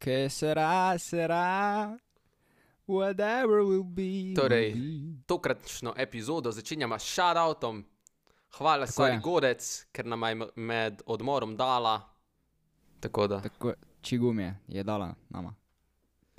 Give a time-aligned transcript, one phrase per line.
[0.00, 1.94] Que será, será,
[2.88, 4.32] whatever will be.
[4.34, 5.22] Torej, will be.
[5.26, 7.84] Tokratno epizodo začenjamo s shoutoutom.
[8.58, 9.20] Hvala Tako Sari je.
[9.20, 12.00] Godec, ker nam je med odmorom dala.
[13.00, 13.40] Tako da.
[13.40, 15.54] Tako, čigumje je dala nama.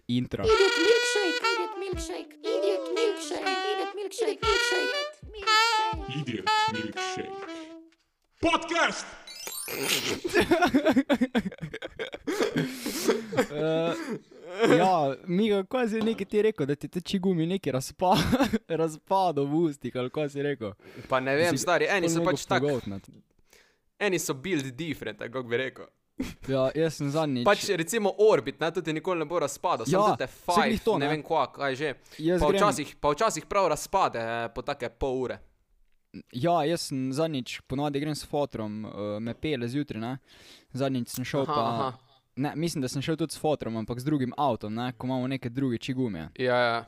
[0.08, 0.44] Intro.
[0.44, 6.20] Idiot milkshake, idiot milkshake, idiot milkshake, idiot milkshake, milkshake, milkshake.
[6.20, 7.30] Idiot Milkshake.
[8.42, 9.21] Podcast!
[13.52, 18.16] Uh, ja, Miga, kaj si nekaj ti rekel, da ti te čigumi neki razpa,
[18.82, 20.74] razpado v ustih, ali kaj si rekel?
[21.10, 22.80] Pa ne vem, Si stari, eni so pač tako,
[24.00, 25.86] eni so build different, kako bi rekel.
[26.48, 27.46] Ja, jaz sem zadnjič.
[27.46, 30.28] Pač recimo Orbit, ne, tudi nikoli ne bo razpadel, Ja, samo te
[30.84, 31.16] to, ne ne.
[31.16, 31.94] vem kva, kaj že.
[32.40, 35.40] Pa včasih, pa včasih prav razpade eh, po take pol ure.
[36.36, 40.16] Ja, jaz sem zadnjič, ponovadi grem s fotrom, uh, me pele zjutraj, ne.
[40.76, 41.68] Zadnjič sem šel Aha, pa.
[41.68, 41.92] aha.
[42.36, 45.28] Ne, mislim, da sem šel tudi s fotrom, ampak z drugim avtom, ne, ko imamo
[45.28, 46.30] neke druge čigume.
[46.40, 46.82] Ja, ja.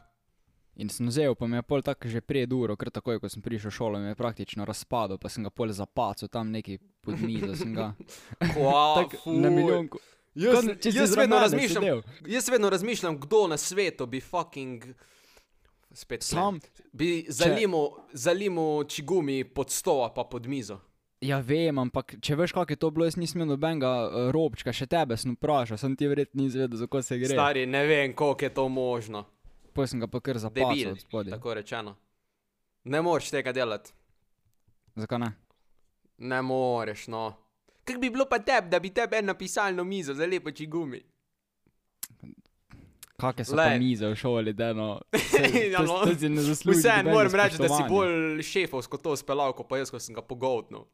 [0.75, 3.43] In sem vzel, pa mi je pol tako že pred uro, kar takoj, ko sem
[3.45, 7.21] prišel v šolo, mi je praktično razpadel, pa sem ga pol zapacil tam neki pod
[7.21, 10.01] mizo, Kva, tak na milijonku.
[10.33, 14.95] Jaz, si jaz, zraven vedno jaz vedno razmišljam, kdo na svetu bi fucking.
[15.93, 20.79] Spet Sam, ne, bi zalimo, zalimo čigumi pod stol pa pod mizo.
[21.21, 24.73] ja vem, ampak če veš, kako je to bilo, jaz nisem imel nobenega uh, robčka,
[24.73, 27.31] še tebe sem vprašal, sem ti verjetno ni izvedel, za ko se gre.
[27.31, 29.23] Stari, ne vem, koliko je to možno.
[29.73, 31.31] Poj sem ga pa kar spodaj.
[31.31, 31.95] tako rečeno.
[32.83, 33.93] Ne moreš tega delati.
[34.95, 35.31] Zakaj ne?
[36.17, 37.31] Ne moreš, no.
[37.83, 41.01] Kaj bi bilo pa tebi, da bi tebi en napisalno mizo za lepo čigumi?
[43.23, 43.69] Kakšne so Glej.
[43.71, 44.89] pa mize v šoli, da no.
[45.73, 46.03] Ja, no.
[46.05, 46.79] ne zasluži.
[46.79, 50.25] Vseeno moram reči, da si bolj šefovsko to speljal, kot pa jaz, ko sem ga
[50.25, 50.85] pogoltnil.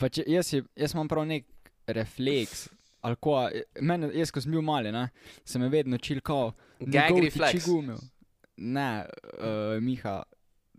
[0.00, 1.44] Pa če, jaz, je, jaz imam prav nek
[1.92, 2.70] refleks.
[3.20, 3.34] Ko,
[3.84, 5.02] meni, jaz, ko sem bil mali, ne,
[5.44, 7.12] sem vedno učil, kao, Gag.
[7.52, 8.00] Čigumil.
[8.56, 8.88] Ne,
[9.36, 10.22] uh, Miha,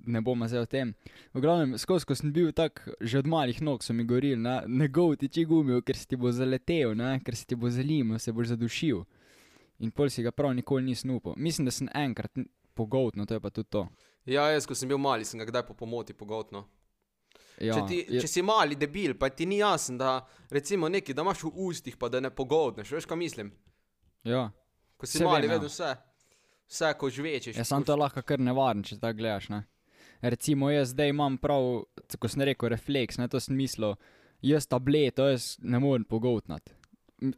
[0.06, 0.94] ne bomo zdaj o tem.
[1.34, 4.62] V glavnem, skozi ko sem bil tak, že od malih nog so mi govorili, ne,
[4.68, 8.32] ne govti čigumil, ker se ti bo zaletel, ne, ker se ti bo zalimal, se
[8.32, 9.04] boš zadušil.
[9.80, 11.34] In pol si ga prav nikoli nisem upal.
[11.38, 13.88] Mislim, da sem enkrat n- pogoltnil, to je pa tudi to.
[14.26, 16.64] Ja, jaz, ko sem bil mali, sem ga kdaj po pomoti pogoltnil.
[17.58, 20.12] Ja, Če, ti, je- če si mali debil, pa ti ni jasno, da
[20.50, 23.52] recimo nekaj, da imaš v ustih, pa da ne pogoltneš, veš, kaj mislim.
[24.24, 24.52] ja.
[24.98, 25.54] Ko si Saj mali, ja.
[25.54, 25.96] vedno vse,
[26.70, 27.58] vse ko žvečeš.
[27.58, 29.50] Ja, sam to je lahko kar nevaren, če tako gledaš.
[29.50, 29.64] Ne?
[30.22, 31.84] Recimo, jaz zdaj imam prav,
[32.20, 33.96] kot sem rekel, refleks, ne to sem mislil,
[34.46, 36.76] jaz tableto, jaz ne morem pogotnati.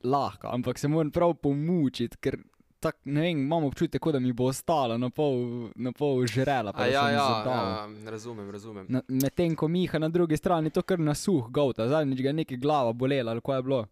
[0.03, 2.37] Lahko, ampak se moram prav pomučiti, ker
[2.83, 6.73] tak, ne vem, imam občutek, da mi bo ostalo na pol, na pol žrela.
[6.75, 8.87] A ja, ja, ja, razumem, razumem.
[9.07, 12.57] Medtem ko Miha na drugi strani to kar na suh gota, zadnjič ga je neki
[12.57, 13.85] glava bolela ali kaj je bilo.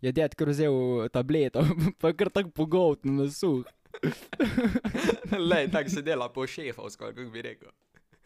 [0.00, 1.64] Je ded kar vzel tableto,
[2.00, 3.66] pa kar tako pogotno na suh.
[5.50, 7.70] Lej, tako se dela po šefovsko, kako bi rekel.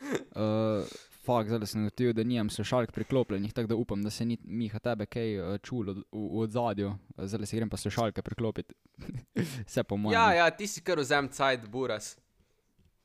[0.02, 0.86] Uh,
[1.22, 4.78] Fak, zdaj sem gotovil, da nimam slušalk priklopljenih, tako da upam, da se ni Miha
[4.82, 6.94] tebe kaj uh, čulo v, v odzadju.
[7.16, 8.74] Zdaj si grem pa slušalke priklopiti.
[9.68, 10.18] Vse po mojem.
[10.18, 12.16] Ja, ja, ti si kar vzem cajt, buras.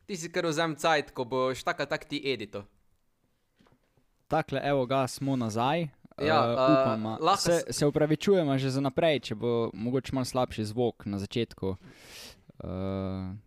[0.09, 2.63] Ti si kar vzem cajt, ko boš tako tak ti edito.
[4.27, 5.87] Takle, evo ga, smo nazaj.
[6.17, 7.17] Ja, uh, uh, upam, a.
[7.21, 11.75] lahko se, se upravičujemo že za naprej, če bo mogoče malo slabši zvok na začetku.
[12.65, 13.37] Uh,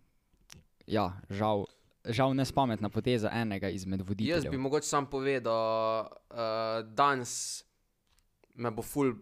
[0.86, 1.66] ja, žal,
[2.04, 4.50] žal nespametna poteza enega izmed Jaz voditeljev.
[4.50, 6.00] bi mogoče sam povedal,
[6.30, 6.36] uh,
[6.86, 7.64] danes
[8.54, 9.12] me bo ful,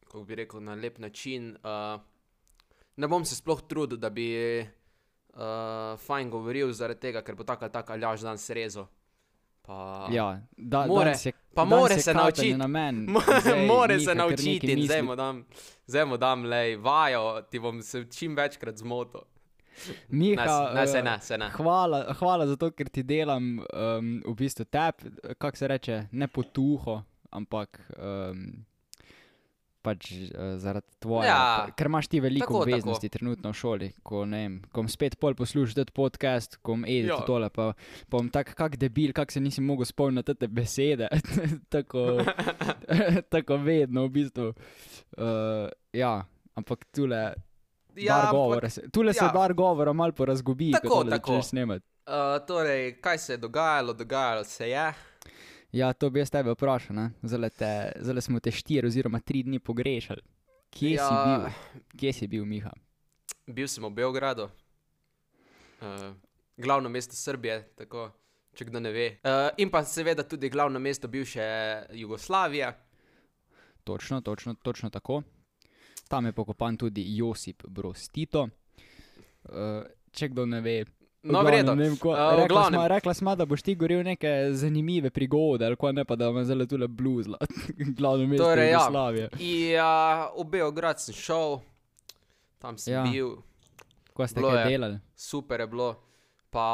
[0.00, 1.56] kako bi rekel, na lep način.
[1.56, 2.00] Uh,
[2.96, 5.38] ne bom se sploh trudil, da bi uh,
[5.98, 8.86] fajn govoril, zaradi tega, ker bo tako ali tako aljaž dan srezo.
[9.62, 12.56] Pa, Ja, da, More- danes je, pa danes more se naučiti.
[12.56, 15.44] Na men, More, Zdaj more Miha se naučiti in zdaj mu dam,
[15.86, 19.20] zdaj mu dam lej, vajo, ti bom se čim večkrat zmotil.
[20.20, 21.50] Miha, eh, ne, se ne.
[21.56, 25.04] Hvala, hvala za to, ker ti delam um, v bistvu tep,
[25.38, 27.00] kako se reče, ne potuho,
[27.30, 28.44] ampak um,
[29.84, 31.28] pač uh, zaradi tvoje.
[31.28, 32.64] Ja, ker imaš ti veliko tako, tako.
[32.66, 36.76] obveznosti trenutno v šoli, ko ne vem, ko bom spet pol poslušal ta podcast, ko
[36.76, 37.20] bom edil Ja.
[37.26, 37.72] tole, pa,
[38.08, 41.08] pa bom tak kak debil, kak se nisem mogel spomniti te besede.
[41.74, 42.20] tako,
[43.34, 44.52] tako vedno v bistvu.
[45.16, 46.22] Uh, ja,
[46.58, 47.22] ampak tule.
[47.96, 49.32] Ja, ampak- se, tule se ja.
[49.32, 51.40] dar govora malo porazgubi, Tako, ko tole tako.
[52.08, 54.92] Uh, torej, kaj se je dogajalo, dogajalo se je.
[55.72, 56.96] Ja, to bi jaz tebe vprašal.
[56.96, 57.10] ne.
[57.22, 60.22] Zdajle te- smo te štiri oziroma tri dni pogrešali.
[60.70, 61.08] Kje ja.
[61.08, 61.50] si bil?
[61.96, 62.72] Kje si bil, Miha?
[63.46, 64.48] Bil sem v Beogradu,
[65.80, 66.12] uh,
[66.56, 68.10] glavno mesto Srbije, tako,
[68.54, 69.06] če kdo ne ve.
[69.24, 71.42] Uh, in pa seveda tudi glavno mesto bivše
[71.92, 72.72] Jugoslavije.
[73.84, 75.22] Točno, točno, točno tako.
[76.08, 78.48] Tam je pokopan tudi Josip Broz Tito.
[79.44, 80.84] Uh, če kdo ne ve.
[81.20, 81.66] No, v v redu.
[81.66, 85.10] glavnem, ne vem, ko, Eh, rekla, sma, rekla sma, da boš ti goril neke zanimive
[85.10, 87.36] prigode, ali ko ne pa da me zelo tule bluzla.
[87.98, 88.78] Glavno mesto Torej, ja.
[88.78, 89.26] Jugoslavije.
[89.68, 89.92] Ja,
[90.32, 91.58] v Beograd sem šel,
[92.58, 93.00] tam sem Ja.
[93.00, 93.04] ja.
[93.04, 93.34] bil,
[94.10, 94.96] Ko ste Bilo kaj delali?
[95.14, 95.90] super je bilo.
[96.50, 96.66] Pa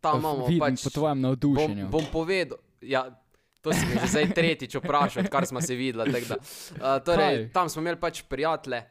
[0.00, 0.82] tam imamo Vidim pač.
[0.82, 1.84] po tvojem navdušenju.
[1.84, 2.58] Bom, bom povedal.
[2.80, 3.06] Ja,
[3.62, 6.12] to si me že zdaj tretjič vprašal, odkar smo se videli.
[6.12, 7.52] tako Da, uh, torej, Kaj?
[7.52, 8.82] tam smo imeli pač prijatelje.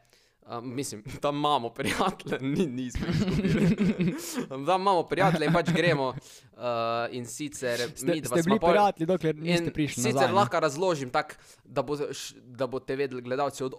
[0.41, 4.15] Uh, mislim, tam imamo prijatelje, ni, nismo izgubili.
[4.49, 6.07] tam imamo prijatelje in pač gremo.
[6.07, 6.63] Uh,
[7.11, 10.33] in sicer Ste, mi dva ste bili pol- prijatelji, dokler niste prišli sicer nazaj.
[10.33, 11.97] lahko razložim tako, da, bo,
[12.35, 13.73] da boste vedeli, gledalci, od,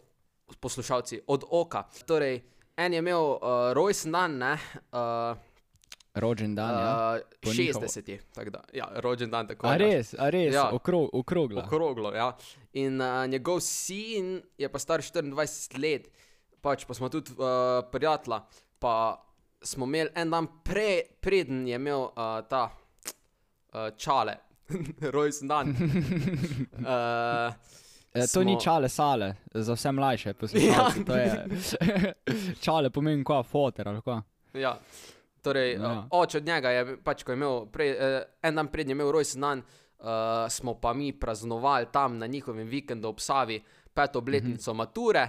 [0.56, 1.82] poslušalci, od oka.
[2.06, 2.40] Torej,
[2.76, 3.38] en je imel uh,
[3.72, 4.52] rojsten dan, ne,
[4.92, 5.36] uh,
[6.14, 7.14] Rođen dan, ja.
[7.14, 7.86] uh, po njihovo.
[7.86, 8.18] 60.
[8.34, 9.66] tako da, Ja, rođen dan tako.
[9.66, 9.76] A ja.
[9.76, 10.70] res, a res, Ja.
[10.70, 11.62] okro, okrogla.
[11.62, 12.36] Okroglo, ja.
[12.72, 16.08] In uh, njegov sin je pa star 24 let,
[16.60, 17.36] pač pa smo tudi uh,
[17.92, 18.40] prijatelja.
[18.78, 19.24] Pa
[19.62, 20.88] smo imeli en dan pre,
[21.20, 22.10] preden je imel uh,
[22.42, 22.70] ta
[23.68, 24.36] uh, čale,
[25.12, 25.68] rojsten dan.
[25.68, 27.54] uh,
[28.14, 30.98] E, to ni smo- čale sale, za vse mlajše poslušalce.
[30.98, 31.04] Ja.
[31.06, 31.46] to je
[32.60, 34.22] čale pomeni kva foter ali kva.
[34.54, 34.78] Ja.
[35.42, 35.82] Torej, Ja.
[35.82, 36.06] ja.
[36.10, 39.12] oče od njega je pač, ko je imel prej, eh, en dan pred njim imel
[39.12, 39.62] rojsten dan,
[39.98, 40.06] uh,
[40.48, 43.62] smo pa mi praznovali tam na njihovem vikendu ob Savi
[43.94, 44.78] peto obletnico mm -hmm.
[44.78, 45.28] mature.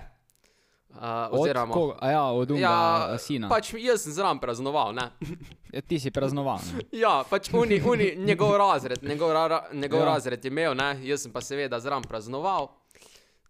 [0.89, 0.99] Uh,
[1.31, 1.95] Od oziroma, koga?
[2.01, 3.49] A ja, od unga ja, sina.
[3.49, 4.93] pač jaz sem zraven praznoval.
[4.93, 5.09] Ne?
[5.73, 6.59] Ja, Ti si praznoval.
[6.91, 10.05] Ja, pač uni, uni, njegov razred, njegov, ra, njegov ja.
[10.05, 10.99] razred je imel, ne?
[11.01, 12.67] jaz sem pa seveda zraven praznoval.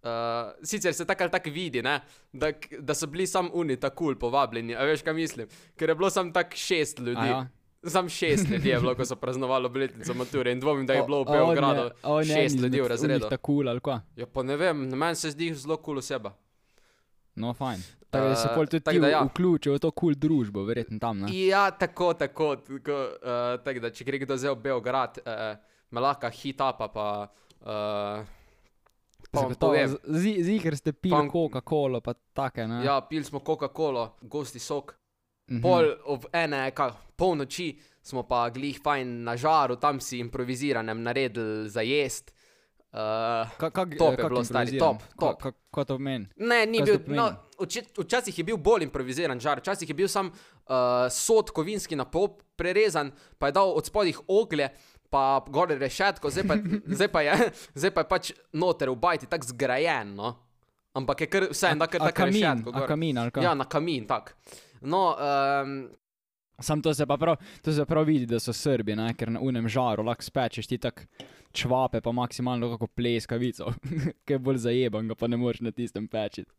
[0.03, 0.09] Uh,
[0.63, 2.01] sicer se tako ali tako vidi, ne?
[2.33, 5.47] da, da so bili sam uni tako kul cool povabljeni, a veš kaj mislim,
[5.79, 7.21] ker je bilo sam tako šest ljudi.
[7.21, 7.47] A ja.
[7.87, 11.23] Sam šest ljudi je bilo, ko so praznovali obletnico mature in dvomim, da je bilo
[11.23, 11.89] v Beogradu
[12.27, 13.29] šest ljudi v razredu.
[13.29, 14.01] Tako cool ali kva.
[14.15, 16.33] Ja, pa ne vem, meni se zdi zelo kul cool oseba.
[17.35, 17.81] No, fajn.
[18.09, 19.23] Tako da se Eh, pol tudi tako ti da ja.
[19.23, 21.19] vključil v to kul cool družbo, verjetno tam.
[21.19, 21.31] Ne?
[21.47, 22.55] Ja, tako, tako.
[22.55, 25.57] tako uh, tak, da, če gre kdo zdaj v Beograd, uh,
[25.91, 27.09] me lahko hitapa, pa.
[27.63, 28.42] Uh, pa vam
[29.35, 29.87] Zagotovo, povem.
[29.87, 32.67] z- zi- Ziher ste pili Coca-Colo, pa take.
[32.67, 32.85] Ne?
[32.85, 34.95] Ja, pili smo Coca-Colo, gosti sok.
[35.51, 35.61] Mhm.
[35.61, 41.69] Pol ob ene, kaj, polnoči smo pa glih fajn na žaru, tam si improviziranem naredili
[41.69, 42.33] za jest.
[42.93, 42.99] Uh,
[43.57, 45.41] Ka, kak, top eh, je kak bilo, stari, top, top.
[45.41, 46.27] Ka, ka, to pomeni?
[46.37, 46.99] Ne, ni bil.
[47.07, 47.25] No,
[47.97, 50.35] včasih je bil bolj improviziran žar, včasih je bil sam uh,
[51.09, 53.09] sod kovinski na pol prerezan,
[53.39, 54.69] pa je dal od spodih oglje,
[55.13, 56.57] pa gore rešetko, zdaj pa,
[56.97, 60.15] zdaj pa, je, zdaj pa je pač noter v bajti tako zgrajen.
[60.17, 60.35] No?
[60.97, 62.71] Ampak je kar vse en, tako kamin, rešetko.
[62.71, 62.87] gor.
[62.89, 63.21] kamin?
[63.41, 64.35] Ja, na kamin, tak.
[64.81, 65.77] No, um,
[66.59, 69.13] Sam to se pa prav, to se prav vidi, da so Srbi, ne?
[69.17, 71.05] ker na unem žaru lahko spečeš ti tak
[71.53, 73.73] čvape, pa maksimalno kako pleskavico,
[74.25, 76.51] ki je bolj zajeban, pa ne moreš na tistem pečiti.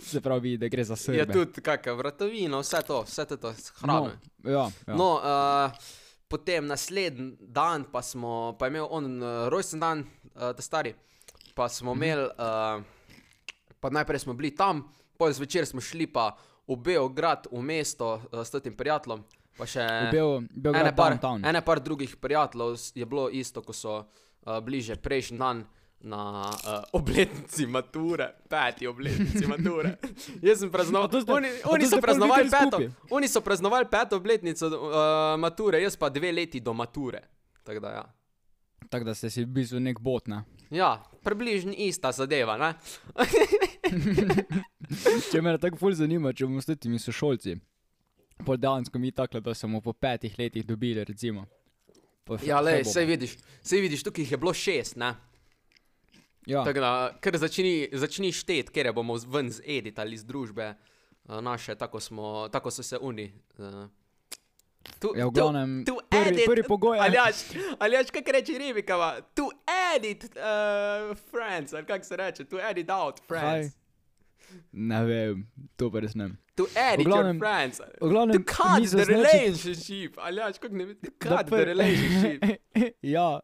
[0.00, 1.18] se prav vidi, da gre za Srbe.
[1.18, 3.52] je tudi kakšna vratovina, vse to, vse to, to
[3.82, 4.10] hrano.
[4.42, 4.96] No, ja, ja.
[4.96, 5.99] No, uh,
[6.30, 9.98] potem naslednji dan pa smo, pa je imel on uh, rojsten dan,
[10.30, 10.94] uh, ta stari,
[11.52, 11.98] pa smo Mhm.
[11.98, 12.82] imeli, uh,
[13.76, 14.86] pa najprej smo bili tam,
[15.16, 19.82] pol zvečer smo šli pa v Beograd, v mesto uh, s tem prijateljem, pa še
[19.82, 21.42] V Bel, Beograd ene par, downtown.
[21.42, 24.06] ene par drugih prijateljev s- je bilo isto, ko so uh,
[24.60, 25.66] bliže prejšnji dan.
[26.02, 29.98] Na uh, obletnici mature, peti obletnici mature.
[30.42, 34.72] Jaz sem praznoval, ste- oni, oni so praznovali peto, oni so praznovali peto obletnico uh,
[35.36, 37.20] mature, jaz pa dve leti do mature.
[37.62, 38.04] Tako da, ja.
[38.88, 40.26] Tako da ste si bistvu nek bot.
[40.26, 40.42] Ne?
[40.70, 42.56] ja, približno ista zadeva.
[42.56, 42.74] Ne?
[45.30, 47.58] Če me tako ful zanima, če bomo s temi sošolci,
[48.40, 51.44] pol dejansko mi tako, da smo po petih letih dobili, recimo.
[52.26, 54.96] F- Ja, le, sej vidiš, sej vidiš, tukaj jih je bilo šest.
[54.96, 55.12] Ne?
[56.46, 60.72] Ja, Tako da, ker začni, začni štet, ker bomo ven z edit ali iz družbe
[60.72, 63.32] uh, naše, tako, smo, tako so se oni.
[63.58, 63.84] Uh,
[64.98, 67.42] tu, ja, v glavnem, tu prvi, edit, prvi pogoj je, Aljaš,
[67.78, 69.50] aljaš kaj reče Ribikava, to
[69.96, 73.76] edit uh, friends, ali kako se reče, to edit out friends.
[74.72, 76.24] Ne vem, to pa res ne.
[76.24, 76.38] vem.
[76.56, 77.80] To edit glavnem- your friends.
[78.00, 80.18] V glavnem, To cut the zasneči- relationship.
[80.18, 82.44] Aljaš, kako ne veš, to cut the pr- relationship.
[83.16, 83.40] ja,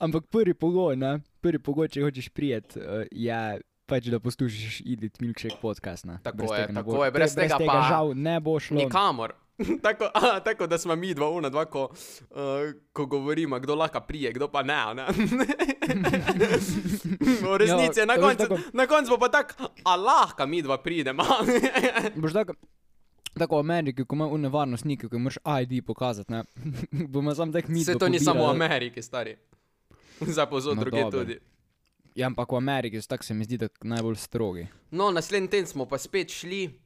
[0.00, 1.12] ampak prvi pogoj, ne?
[1.40, 6.04] prvi pogoj, če hočeš prijeti, uh, je pač, da poslušaš Edit Milkshake podcast.
[6.04, 6.18] Ne?
[6.22, 8.76] Tako Brez je, tega ne tako bo- je, brez tega pa žal ne bo šlo.
[8.76, 9.32] Nikamor.
[9.82, 12.36] tako, a, tako da smo mi dva, una dva, ko, uh,
[12.92, 14.94] ko govorimo, kdo lahko prije, kdo pa ne.
[14.94, 15.06] ne?
[17.42, 21.24] v resnici je na Ja, koncu, na koncu pa tako, a lahko mi dva pridemo.
[22.16, 22.52] Boš tako,
[23.38, 26.44] tako v Ameriki, ko ima nevarnostnike, ko moraš ID pokazati, ne?
[27.08, 27.84] bomo sam tak mi.
[27.84, 28.50] Dva to ni samo v.
[28.50, 29.36] Ameriki, stari.
[30.20, 31.20] Za pozor No, druge dobro.
[31.20, 31.38] tudi.
[32.14, 34.66] Ja, ampak v Ameriki so tako se mi zdi, da najbolj strogi.
[34.90, 36.80] No, naslednji teden smo pa spet šli.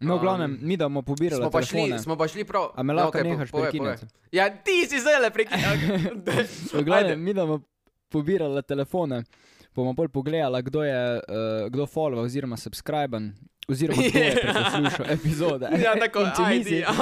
[0.00, 2.70] No, v Um, glavnem, mi da bomo pobirali Smo pa, šli, smo pa šli prav.
[2.74, 4.06] A me lahko okej, po- nehaš prekinjati?
[4.32, 5.76] Ja, ti si zdaj le prekinjal.
[6.72, 7.60] V glavnem, mi da bomo
[8.08, 9.22] pobirali telefone,
[9.70, 11.22] bomo bolj pogledali, kdo je, uh,
[11.68, 13.34] kdo follow oziroma subscriben,
[13.68, 15.68] oziroma kdo je poslušal epizode.
[15.76, 16.56] ja, tako, In če ajde.
[16.58, 16.94] nisi, Ja.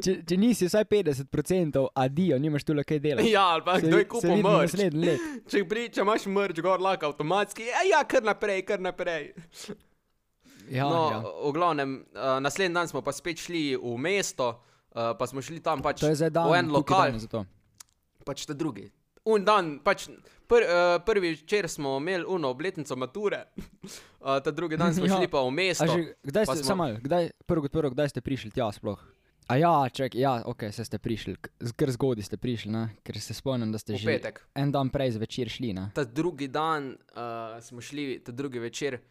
[0.00, 3.30] če, če nisi vsaj 50%, adijo, nimaš tu kaj delati.
[3.30, 4.74] ja, ali pa Se kdo je kupil mrč.
[5.46, 9.34] Če, pri, če imaš mrč, gor lahko avtomatski, ja, ja, kar naprej, kar naprej.
[10.70, 11.18] Ja, no, ja.
[11.20, 15.58] v glavnem, uh, naslednji dan smo pa spet šli v mesto, uh, pa smo šli
[15.58, 17.42] tam pač dan, v en lokal, za to.
[18.22, 18.86] pač ta drugi.
[19.22, 20.06] Un dan, pač
[20.46, 23.44] pr, uh, prvi večer smo imeli uno obletnico mature,
[24.20, 25.16] uh, ta drugi dan smo Ja.
[25.16, 25.86] šli pa v A mesto.
[25.86, 28.70] že, kdaj pa ste, smo- samo malo, kdaj, prvo kot prvo, kdaj ste prišli tja
[28.70, 28.98] sploh?
[29.44, 32.94] A ja, čak, ja, ok, se ste prišli, k- z- kar zgodaj ste prišli, ne?
[33.02, 34.22] ker se spomnim, da ste že
[34.54, 35.74] en dan prej zvečer šli.
[35.74, 35.90] Ne?
[35.90, 39.02] Ta drugi dan uh, smo šli, ta drugi večer,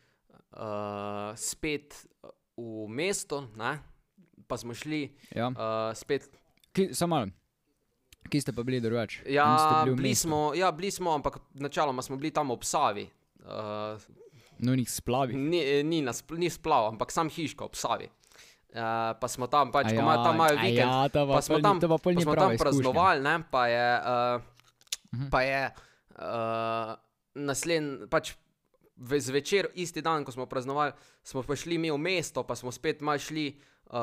[1.36, 2.06] spet
[2.58, 3.80] v mesto, ne?
[4.44, 5.48] pa smo šli Ja.
[5.48, 5.54] uh,
[5.94, 6.26] spet.
[6.72, 7.28] Ki, samo malo,
[8.26, 9.24] ki ste pa bili drugače?
[9.28, 9.46] Ja,
[9.86, 10.22] bili mestu?
[10.22, 13.10] smo, ja, bili smo, ampak načeloma smo bili tam ob Savi.
[13.40, 14.02] Uh,
[14.60, 15.34] No, njih splavi.
[15.34, 18.10] ni, ni, nas, ni splav, ampak sam hiška ob Savi.
[18.70, 18.82] Uh,
[19.16, 21.60] pa smo tam, pač, A ko imajo tam imajo a vikend, Ja, pa pa smo
[21.60, 24.42] tam, pa pa smo tam praznovali, ne, pa je, uh,
[25.12, 25.30] Mhm.
[25.30, 25.62] pa je
[26.16, 26.94] uh,
[27.36, 28.34] naslednji, pač
[29.00, 30.92] zvečer, isti dan, ko smo praznovali,
[31.24, 33.48] smo pa šli mi v mesto, pa smo spet malo šli
[33.88, 33.98] uh,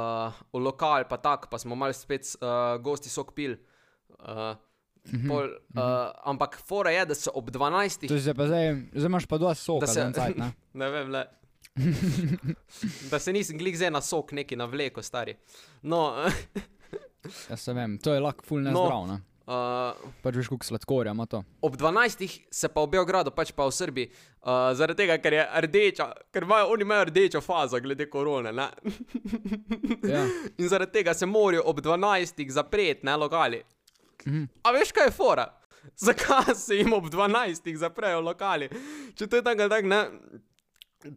[0.50, 2.48] v lokal, pa tak, pa smo malo spet uh,
[2.78, 3.56] gosti sok pil.
[4.18, 4.54] Uh,
[5.06, 5.28] Mhm.
[5.28, 5.82] pol, uh,
[6.24, 8.08] ampak fora je, da se ob 12.
[8.08, 10.48] To se pa zdaj, zdaj imaš pa dva soka, Da se- cajt, ne?
[10.74, 11.20] Ne vem, le.
[13.10, 15.36] da se nisem glik zdaj na sok neki navleko, stari.
[15.82, 16.26] No,
[17.50, 18.70] Ja, se vem, to je lahko ful No.
[18.70, 19.20] nezdrav, ne?
[19.46, 21.42] Uh, Pač veš, koliko sladkorja ima to.
[21.62, 22.40] ob 12.
[22.50, 26.42] se pa v Beogradu, pač pa v Srbiji, uh, zaradi tega, ker je rdeča, ker
[26.42, 28.52] imajo, oni imajo rdečo fazo glede korone.
[28.52, 28.68] Ne?
[30.12, 30.26] Ja.
[30.58, 32.42] In zaradi tega se morajo ob 12.
[32.50, 33.62] zapreti, ne lokali.
[34.26, 34.44] Mhm.
[34.62, 35.46] A veš, kaj je fora?
[35.96, 37.76] Zakaj se jim ob 12.
[37.76, 38.68] zaprejo lokali?
[39.14, 40.00] Če to je tako, ali tako, ne.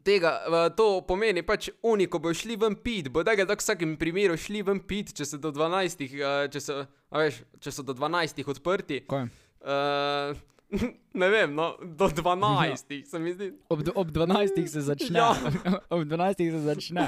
[0.03, 3.95] Tega, eh, to pomeni pač oni, ko bodo šli ven pit, bo tako v vsakem
[3.97, 6.83] primeru šli ven pit, če so do 12, eh, če so,
[7.15, 9.01] veš, če so do 12 odprti.
[9.09, 9.29] Kaj?
[9.59, 10.35] Uh,
[11.21, 13.47] ne vem, no, do 12 se mi zdi.
[13.69, 15.17] Ob, ob 12 se začne.
[15.17, 15.31] Ja.
[15.95, 17.07] ob 12 se začne.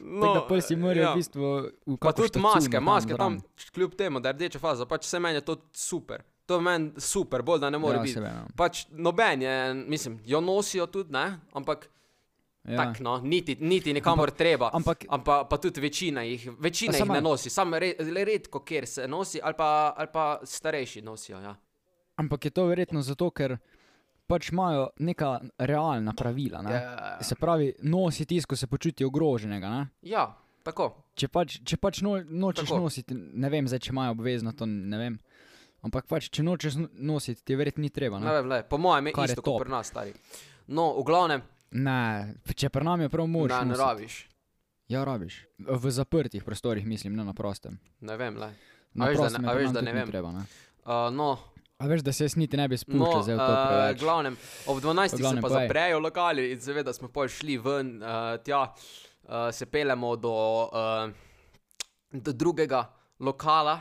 [0.00, 1.12] No, Tako da pol si morajo ja.
[1.14, 1.46] v bistvu
[1.86, 3.72] v Pa tudi maske, maske tam, zraven.
[3.74, 6.22] kljub temu, da je rdeča faza, pač vse meni je to super.
[6.48, 8.18] To je meni super, bolj da ne more Ja, biti.
[8.18, 8.44] se vem, ja.
[8.56, 11.38] Pač noben je, mislim, jo nosijo tudi, ne?
[11.54, 11.88] ampak
[12.64, 12.72] ja.
[12.72, 12.76] Ja.
[12.76, 14.70] tak, no, niti, niti nikamor treba.
[14.72, 18.86] Ampak Ampak pa tudi večina jih, večina jih samo- ne nosi, samo re, redko, kjer
[18.86, 21.40] se nosi, ali pa, ali pa starejši nosijo.
[21.40, 21.56] Ja.
[22.16, 23.56] Ampak je to verjetno zato, ker
[24.26, 26.62] pač imajo neka realna pravila.
[26.62, 26.72] Ne?
[26.72, 29.70] Ja, Se pravi, nosi tisto, ko se počuti ogroženega.
[29.70, 29.86] Ne?
[30.02, 30.92] ja, tako.
[31.14, 32.80] Če pač, če pač no, nočeš Tako.
[32.80, 35.18] nositi, ne vem, zdaj, če imajo obvezno, to ne vem.
[35.82, 38.18] Ampak pač, če nočeš no- nositi, ti verjetno ni treba.
[38.18, 39.62] Ne Ne, vem, le, po mojem je Kar je isto kot top.
[39.62, 40.12] pri nas, stari.
[40.68, 43.50] No, v glavnem, ne če pri nam je prav moč.
[43.50, 44.26] ne, ne rabiš.
[44.88, 45.46] Ja, rabiš.
[45.58, 47.78] V zaprtih prostorih, mislim, ne na prostem.
[48.00, 48.50] Ne vem, le.
[48.92, 50.08] Na veš, da prostem ne- je a veš, da ne vem.
[50.08, 50.42] Treba, ne?
[50.80, 51.38] Uh, no,
[51.78, 54.00] A veš, da se jaz niti ne bi spuščal No, zdaj v to uh, preveč.
[54.00, 54.34] glavnem,
[54.66, 55.08] ob 12.
[55.08, 55.68] se glavnem, pa povej.
[55.68, 60.34] zaprejo lokali in seveda smo pol šli ven, uh, tja uh, se pelemo do,
[60.66, 61.08] uh,
[62.12, 62.82] do drugega
[63.18, 63.78] lokala,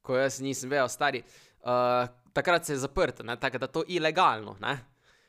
[0.00, 1.20] ko jaz nisem vedel, stari.
[1.60, 4.56] Uh, takrat se je zaprt, ne, tako da to ilegalno.
[4.60, 4.78] Ne.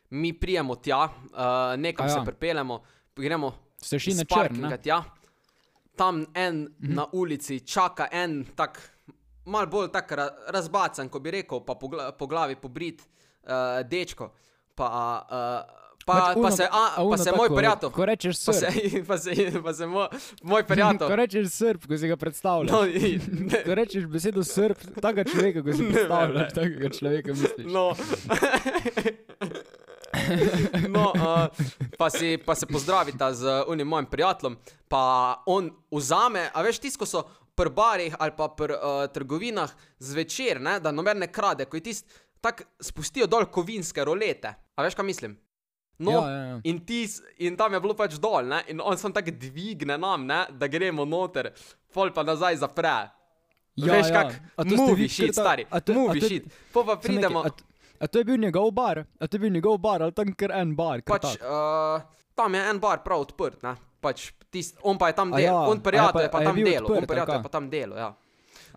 [0.10, 1.10] Mi prijemo tja, uh,
[1.78, 2.14] nekam A ja.
[2.14, 2.84] se pripeljemo,
[3.16, 4.78] gremo šli iz na ne?
[4.78, 5.04] tja.
[5.96, 6.66] Tam en mm.
[6.80, 6.96] -hmm.
[6.96, 9.00] na ulici čaka en tak,
[9.46, 13.02] mal bolj tak ra razbacan, ko bi rekel, pa po, gla po glavi pobrit
[13.44, 13.50] uh,
[13.88, 14.32] dečko.
[14.76, 14.86] Pa,
[15.32, 18.54] uh, pa, pa uno- se, a, a pa se tako, moj prijatelj, Ko rečeš pa
[18.54, 19.32] srb, se, pa se,
[19.64, 20.08] pa se moj,
[20.44, 21.16] moj ko prijatelj.
[21.16, 22.72] rečeš srb, ko si ga predstavljaš.
[22.72, 27.68] No, ne, Ko rečeš besedo srb, takega človeka, ko si predstavljaš, takega človeka misliš.
[27.74, 27.96] No,
[30.96, 31.48] no uh,
[31.98, 34.58] pa, si, pa se pozdravita z unim mojim prijateljem,
[34.88, 40.62] pa on vzame, a veš, tisto so pri barih ali pa pri uh, trgovinah zvečer,
[40.62, 42.10] ne, da noben ne krade, ko je tisti
[42.42, 44.54] tako spustijo dol kovinske rolete.
[44.76, 45.38] A veš, kaj mislim?
[46.00, 46.60] No, Ja, ja, ja.
[46.64, 48.62] In, tis, in tam je bilo pač dol, ne?
[48.72, 50.46] in on sem tako dvigne nam, ne?
[50.56, 51.52] da gremo noter,
[51.94, 53.12] pol pa nazaj zapre.
[53.76, 54.14] Ja, Veš, ja.
[54.24, 55.66] kak A to ste movie vi shit, kar ta- stari,
[56.28, 56.48] shit.
[56.74, 57.44] Po pa Samo nekaj, pridemo,
[58.00, 60.12] A, t- a to je bil njegov bar, a to je bil njegov bar, ali
[60.12, 61.02] tam kar en bar.
[61.02, 62.00] kar pač, uh,
[62.34, 63.76] tam je en bar prav odprt, ne?
[64.00, 66.32] pač tist, on pa je tam A del, ja, on a je prijatelj pa- je
[66.32, 68.16] pa tam delo, on prijatelj je pa tam delo, ja.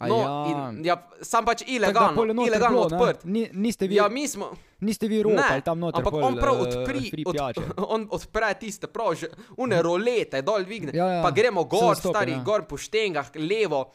[0.01, 0.31] No, ja.
[0.49, 3.23] in, ja, sam pač ilegalno, ilegalno bilo, odprt.
[3.25, 4.51] Ni, niste vi, Ja, mi smo.
[4.81, 7.37] niste vi ropali tam noter, ampak pol, on prav eh, odpri, od,
[7.95, 12.33] on odpre tiste prav, že, une rolete dol dvigne, Ja, ja, pa gremo gor, stari,
[12.33, 12.43] ja.
[12.43, 13.93] gor po štengah, levo,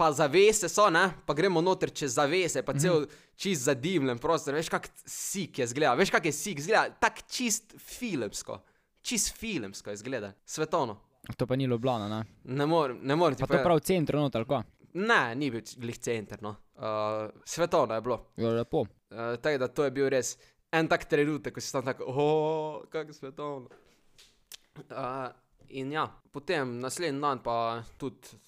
[0.00, 3.10] pa zavese so, ne, pa gremo noter čez zavese, pa cel Mhm.
[3.36, 7.74] čist zadimljen prostor, veš kak sik je zgleda, veš kak je sik zgleda, tak čist
[7.76, 8.62] filmsko,
[9.04, 10.96] čist filmsko je zgleda, svetovno.
[11.36, 12.24] To pa ni Ljubljana, ne?
[12.44, 14.64] Ne morem, ne morem Pa to prav v centru ali kaj?
[14.94, 16.56] Ne, ni bil glih center, no.
[16.80, 18.16] Uh, svetovno je bilo.
[18.40, 18.80] Ja, lepo.
[18.80, 20.38] Uh, tako da to je bil res
[20.72, 23.68] en tak trenutek, ko si tam tako, oh, kako svetovno.
[24.90, 25.28] Uh,
[25.68, 28.38] in ja, potem naslednji dan pa tudi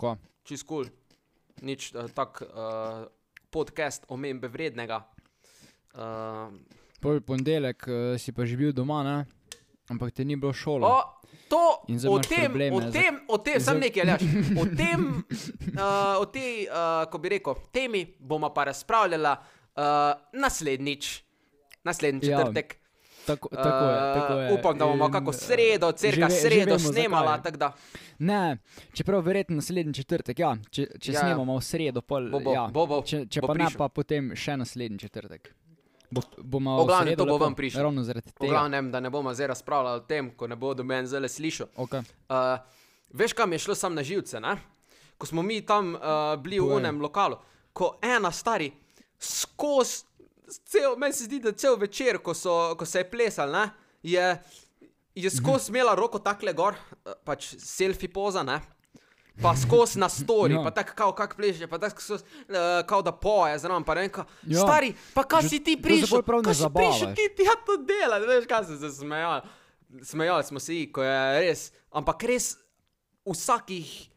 [0.00, 0.18] Kaj?
[0.46, 0.94] Čist kul, cool.
[1.66, 3.10] nič uh, tak uh,
[3.50, 5.02] podcast omembe vrednega.
[5.96, 6.54] Uh,
[7.02, 9.18] Pol ponedeljek uh, si pa že bil doma, ne?
[9.90, 10.86] Ampak te ni bilo šolo.
[10.86, 10.98] o,
[11.46, 14.22] to, zdaj o tem, probleme o tem, o tem, sem za- nekaj ljaš.
[14.58, 14.98] O tem,
[15.78, 21.22] uh, o tej, uh, ko bi rekel, temi bomo pa razpravljala uh, naslednjič,
[21.86, 22.42] naslednji Ja.
[23.26, 24.46] Tako, tako je, tako je.
[24.46, 27.42] Uh, upam, da bomo In, kako eh, sredo, crka že ve- že sredo snemala.
[28.18, 28.58] Ne,
[28.92, 31.20] čeprav verjetno naslednji četrtek, ja, če, če Ja.
[31.20, 32.66] snemamo v sredo, pol, Bo, bo, ja.
[32.68, 33.78] bo, bo, če, če bo pa ne, prišel.
[33.78, 35.50] pa potem še naslednji četrtek.
[36.08, 37.82] Bo, bomo V v glavnem, sredo to bo ven prišlo.
[37.82, 38.46] Ravno zaradi v tega.
[38.48, 41.66] glavnem, da ne bomo zdaj razpravljali o tem, ko ne bodo meni zelo slišal.
[41.76, 42.06] Okay.
[42.24, 42.62] Uh,
[43.10, 44.54] veš, kam je šlo sam na živce, ne?
[45.14, 46.00] Ko smo mi tam uh,
[46.36, 46.76] bili v Povej.
[46.78, 47.36] unem lokalu,
[47.72, 48.70] ko ena stari
[49.18, 50.04] skozi,
[50.64, 53.70] cel, meni se zdi, da cel večer, ko, so, ko se je plesal, ne,
[54.02, 54.42] je,
[55.14, 58.60] je skozi imela roko takle gor, eh, pač selfie poza, ne.
[59.36, 60.62] Pa skozi na story, Ja.
[60.64, 64.08] pa tako, kao, kak pleše, pa tako skozi, uh, kao da poje, znam, pa ne
[64.08, 64.60] kao, Ja.
[64.60, 67.16] stari, pa kaj si ti prišel, ne kaj si prišel zabavaš.
[67.16, 69.40] ti tja to delati, veš, kaj se je smejal.
[70.02, 71.60] Smejali smo se, ko je res,
[71.92, 72.56] ampak res
[73.26, 74.08] vsakih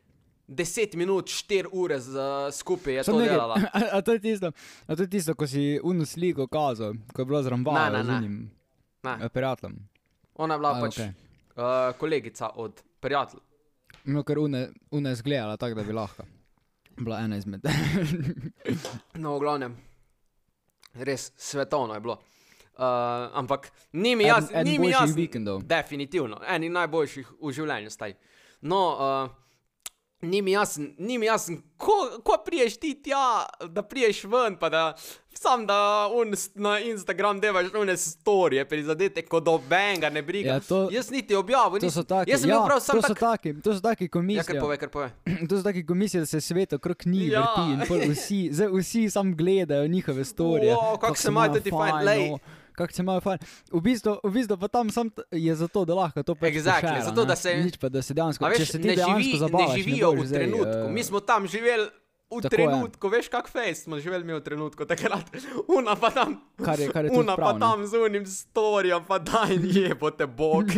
[0.49, 2.17] 10 minut, 4 ure z,
[2.51, 3.55] skupaj je Samo to nekaj, delala.
[3.77, 4.51] A, a, to je tisto,
[4.87, 8.17] a to je tisto, ko si unu sliko kazal, ko je bila ne, z ne.
[8.17, 8.51] unim
[9.03, 9.89] Ne, eh, prijateljem.
[10.35, 11.07] ona je bila A, pač okej.
[11.07, 13.43] uh, kolegica od prijatelja.
[14.05, 16.23] No, ker une, une zgledala tako, da bi lahko.
[16.97, 17.61] Bila ena izmed.
[19.13, 19.77] No, v glavnem,
[20.93, 22.17] res svetovno je bilo.
[22.79, 22.83] Uh,
[23.33, 25.59] ampak ni mi jasno, ni mi jasno.
[25.59, 28.13] Definitivno, eni najboljših v življenju staj.
[28.61, 29.48] No, uh,
[30.21, 31.91] ni mi jasen, ni mi jasen, ko,
[32.23, 34.95] ko priješ ti tja, da priješ ven, pa da
[35.31, 35.77] sam da
[36.09, 40.49] un, na Instagram devaš une storije, prizadete, kot dobenga ne briga.
[40.49, 41.91] Ja, to- Jaz niti objavil, To nisem.
[41.93, 43.19] so taki, Jaz sem ja, prav sam to so tak.
[43.19, 44.43] taki, to so taki Ja, komisije.
[44.43, 45.11] kar pove, kar pove.
[45.49, 47.39] To so taki komisije, da se svet okrog njih Ja.
[47.39, 47.75] ja.
[47.79, 50.73] vrti in vsi, vsi sam gledajo njihove storije.
[50.75, 52.29] Wow, kako se imajo ti fajn, lej.
[52.29, 52.37] no,
[52.79, 53.39] Kako se imajo fajn.
[53.69, 57.03] V bistvu, v bistvu pa tam sam je zato, da lahko to pač Exactly, pošera,
[57.03, 57.27] zato, ne.
[57.27, 59.37] da se- Nič pa, da se dejansko, A če veš, se ti ne, dejansko živi,
[59.37, 60.77] zabavaš, ne živijo boš v zdaj, trenutku.
[60.81, 61.87] eh, Mi smo tam živeli
[62.31, 62.49] v Tako je.
[62.51, 65.25] trenutku, veš, kak fejs smo živeli mi v trenutku, takrat.
[65.67, 69.17] Una pa tam, Kar je, kar je una pa prav, tam z unim storijem, pa
[69.19, 70.69] daj jebote bog.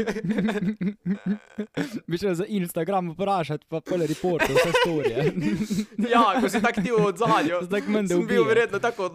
[2.08, 5.18] Bi šel za Instagram vprašati, pa pole reportov, vse storije.
[6.14, 7.60] ja, ko si tak ti v odzadju.
[8.08, 8.44] Sem bil ubije.
[8.46, 9.12] verjetno tako,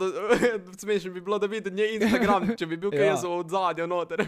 [0.76, 3.04] smešno bi bilo, da vidim njen Instagram, če bi bil kaj Ja.
[3.06, 4.26] jaz v odzadju noter.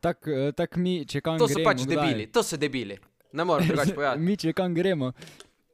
[0.00, 2.98] Tako tak mi, če kam To so gremo, pač kdaj- debili, to so debili.
[3.32, 4.20] Ne morem drugače povedati.
[4.20, 5.12] Mi, če kam gremo,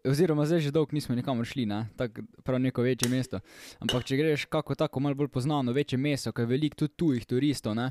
[0.04, 1.86] oziroma zdaj že dolgo nismo nikamor šli, ne?
[1.96, 3.40] tako prav neko večje mesto.
[3.80, 7.26] Ampak če greš kako tako malo bolj poznano, večje mesto, ko je veliko tudi tujih
[7.26, 7.90] turistov, ne?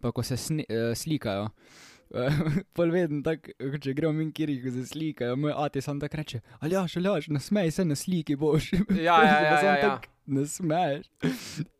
[0.00, 1.48] pa ko se uh, slikajo.
[2.10, 2.42] Uh,
[2.76, 6.40] pol vedno tako, če gremo mi kjer jih se slikajo, moj ati sam tako reče,
[6.60, 8.70] aljaš, aljaš, nasmej se na sliki boš.
[9.06, 9.80] Ja, ja, ja, samo ja, ja.
[9.88, 11.06] tako Nasmeješ.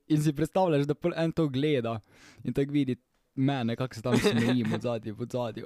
[0.06, 1.98] In si predstavljaš, da pol en to gleda
[2.44, 2.94] in tako vidi
[3.37, 5.62] mene, kako se tam smejim od zadnji, od zadnji.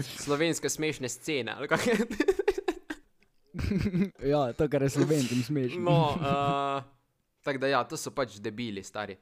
[0.00, 1.52] Slovenske smešne scene.
[1.56, 1.96] ali kako je.
[4.30, 5.80] ja, to, kar je slovencem smešno.
[5.80, 6.82] No, uh,
[7.42, 9.16] tako da ja, to so pač debili, stari.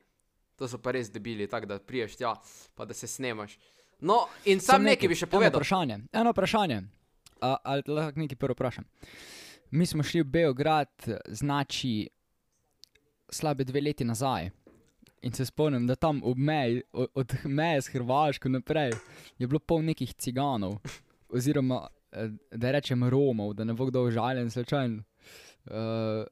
[0.57, 2.35] To so pa res debili, tako da priješ tja,
[2.74, 3.59] pa da se snemaš.
[4.00, 5.59] No, in sam, sam nekaj bi še Eno povedal.
[5.61, 5.98] vprašanje.
[6.12, 6.83] Eno vprašanje.
[7.42, 8.85] A, ali lahko nekaj prvo vprašam?
[9.70, 10.92] Mi smo šli v Beograd,
[11.28, 12.09] znači
[13.33, 14.50] slabe dve leti nazaj.
[15.22, 18.90] In se spomnim, da tam ob meji, od, meje s Hrvaško naprej,
[19.38, 20.80] je bilo pol nekih ciganov,
[21.28, 24.98] oziroma eh, da rečem Romov, da ne bo kdo užaljen, slučajen,
[25.70, 26.26] uh,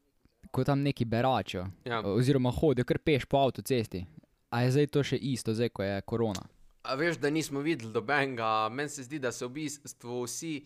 [0.50, 2.00] ko tam neki beračijo, Ja.
[2.03, 4.05] oziroma hodijo kar peš po avtocesti.
[4.50, 6.42] A je zdaj to še isto, zdaj ko je korona?
[6.83, 10.64] A veš, da nismo videli dobenega, meni se zdi, da se v bistvu vsi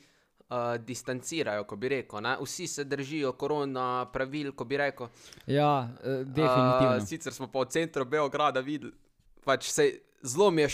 [0.48, 2.20] uh, distancirajo, ko bi rekel.
[2.22, 2.36] Ne?
[2.40, 5.08] Vsi se držijo korona pravil, ko bi rekel.
[5.46, 6.96] Ja, eh, definitivno.
[6.96, 8.92] Uh, sicer smo pa v centru Beograda videli,
[9.44, 9.90] pač se
[10.22, 10.68] zelo mi je,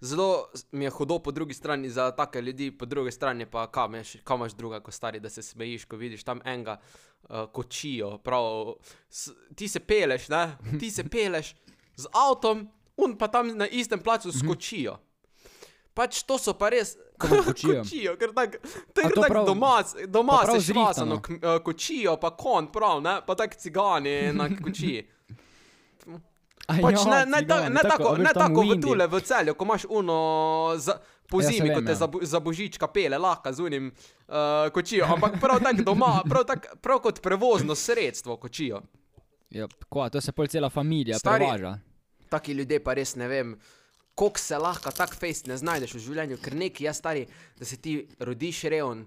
[0.00, 3.94] zelo mi je hudo po drugi strani za take ljudi, po drugi strani pa kam,
[3.94, 7.46] je, še- kam imaš druga, ko stari, da se smejiš, ko vidiš tam enega uh,
[7.52, 8.18] kočijo.
[8.18, 8.74] Prav,
[9.10, 10.56] s, ti se peleš, ne?
[10.80, 11.54] ti se peleš
[11.96, 14.98] z avtom, un pa tam na istem placu skočijo.
[15.98, 16.94] Pač to so pa res.
[17.18, 17.42] Kočijo?
[17.80, 18.52] kočijo, ker tak,
[18.88, 19.72] to je tako doma,
[20.06, 21.16] doma se švasano, zrihtano?
[21.18, 25.02] k- eh, kočijo, pa kon, prav, ne, pa tak cigani na kočiji.
[26.68, 29.20] A Pač ja, ne, ne, ta, cigani, ne tako, veš, ne tako v tule v
[29.20, 30.16] celju, ko imaš uno
[30.76, 30.94] za,
[31.26, 31.96] po Ja, zimi, ko te ja.
[31.96, 34.36] za, bo- za božička pele, lahko z unim uh,
[34.70, 38.82] kočijo, ampak prav tako doma, prav, tak, prav kot prevozno sredstvo kočijo.
[39.50, 41.78] Ja, kva, to se pol cela familija Stari- prevaža.
[42.28, 43.56] Taki ljudje pa res ne vem,
[44.18, 47.26] koliko se lahko tak fejst ne znajdeš v življenju, ker neki je stari,
[47.58, 49.04] da se ti rodiš revn,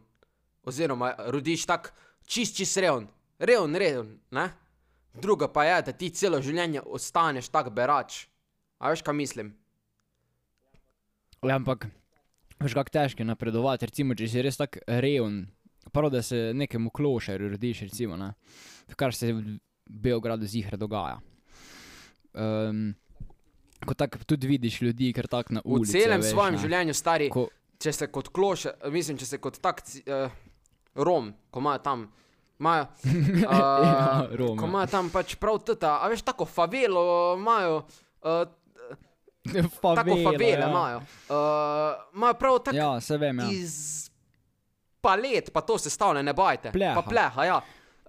[0.63, 1.91] oziroma rodiš tak
[2.24, 4.45] čist, čist revn, revn, revn, ne?
[5.13, 8.26] Druga pa je, da ti celo življenje ostaneš tak berač.
[8.80, 9.52] A veš, kaj mislim?
[11.43, 11.89] Ja, ampak,
[12.62, 15.43] veš, kako težko je napredovati, recimo, če si res tak reven,
[15.91, 18.32] prav da se nekemu klošarju rodiš, recimo, ne?
[18.95, 19.60] kar se v
[19.91, 21.19] Beogradu zihre dogaja.
[22.32, 22.93] Um,
[23.86, 25.91] ko tako tudi vidiš ljudi, ker tako na V ulici.
[25.98, 26.62] celem veš, svojem ne.
[26.62, 27.48] življenju, stari, Ko,
[27.82, 30.32] če se kot kloš, mislim, če se kot tak uh,
[30.96, 32.08] Rom, ko imajo tam,
[32.60, 32.88] imajo.
[33.06, 34.70] Uh, Ja, Rom, ko ja.
[34.70, 37.84] imajo tam pač prav tata, a veš, tako favelo imajo.
[38.22, 38.46] Uh,
[39.82, 40.67] favela, tako favele ja.
[40.70, 40.98] imajo.
[41.26, 42.94] Uh, imajo prav tako ja.
[42.94, 43.48] Ja, se vem, ja.
[43.50, 44.12] iz
[45.02, 46.70] palet, pa to sestavlja, ne bajte.
[46.72, 46.94] Pleha.
[46.94, 47.56] Pa pleha, ja.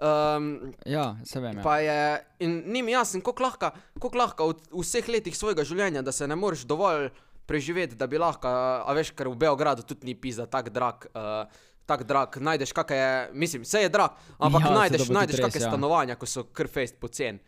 [0.02, 1.76] Um, Ja, se vem, ja.
[1.78, 3.68] Je, in ni mi jasno, kako lahko,
[4.02, 7.10] kako lahko v, v vseh letih svojega življenja, da se ne moreš dovolj
[7.46, 8.50] preživeti, da bi lahko,
[8.82, 11.06] a veš, ker v Beogradu tudi ni pisa tako drag.
[11.14, 15.44] Uh, Tako drag, najdeš kakšne je, mislim, vse je drag, ampak Ja, najdeš, najdeš res,
[15.48, 15.70] kakšne ja.
[15.72, 17.40] stanovanja, ko so krfest pocen.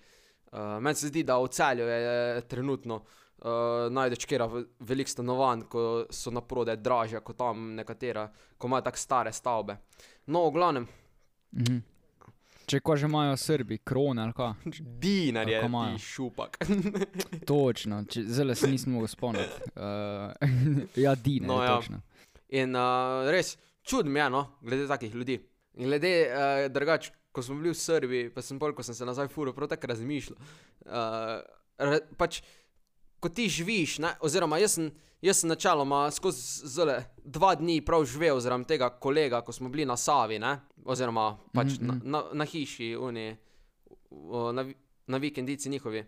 [0.50, 4.48] Uh, meni se zdi, da v celju je eh, trenutno uh, najdeš kera
[4.82, 8.26] veliko stanovanj, ko so na prodaj dražja kot tam nekatera,
[8.58, 9.78] ko imajo tako stare stavbe.
[10.26, 10.88] No, v glavnem,
[11.54, 11.78] Mhm.
[12.66, 14.54] Če ko že imajo Srbi, krone ali kaj.
[15.00, 16.58] dinar je ti šupak.
[17.50, 19.68] Točno, če, zelo se nisem mogel spomniti.
[19.76, 20.32] Uh,
[21.04, 21.76] ja, Dine, No, ja.
[21.76, 22.00] točno.
[22.48, 25.38] In uh, res čudno je, no, glede takih ljudi.
[25.74, 29.04] In glede uh, drugač, ko smo bili v Srbiji, pa sem pol, ko sem se
[29.04, 30.38] nazaj furo, prav tako razmišljal.
[30.86, 31.40] Uh,
[31.78, 32.40] re, pač,
[33.24, 34.90] ko ti živiš, ne, oziroma jaz sem,
[35.24, 39.86] jaz sem načeloma skozi zele dva dni prav živel zaradi tega kolega, ko smo bili
[39.88, 43.30] na Savi, ne, oziroma pač Mhm, na, na, na hiši, uni,
[44.52, 44.66] na,
[45.06, 46.04] na vikendici njihovi.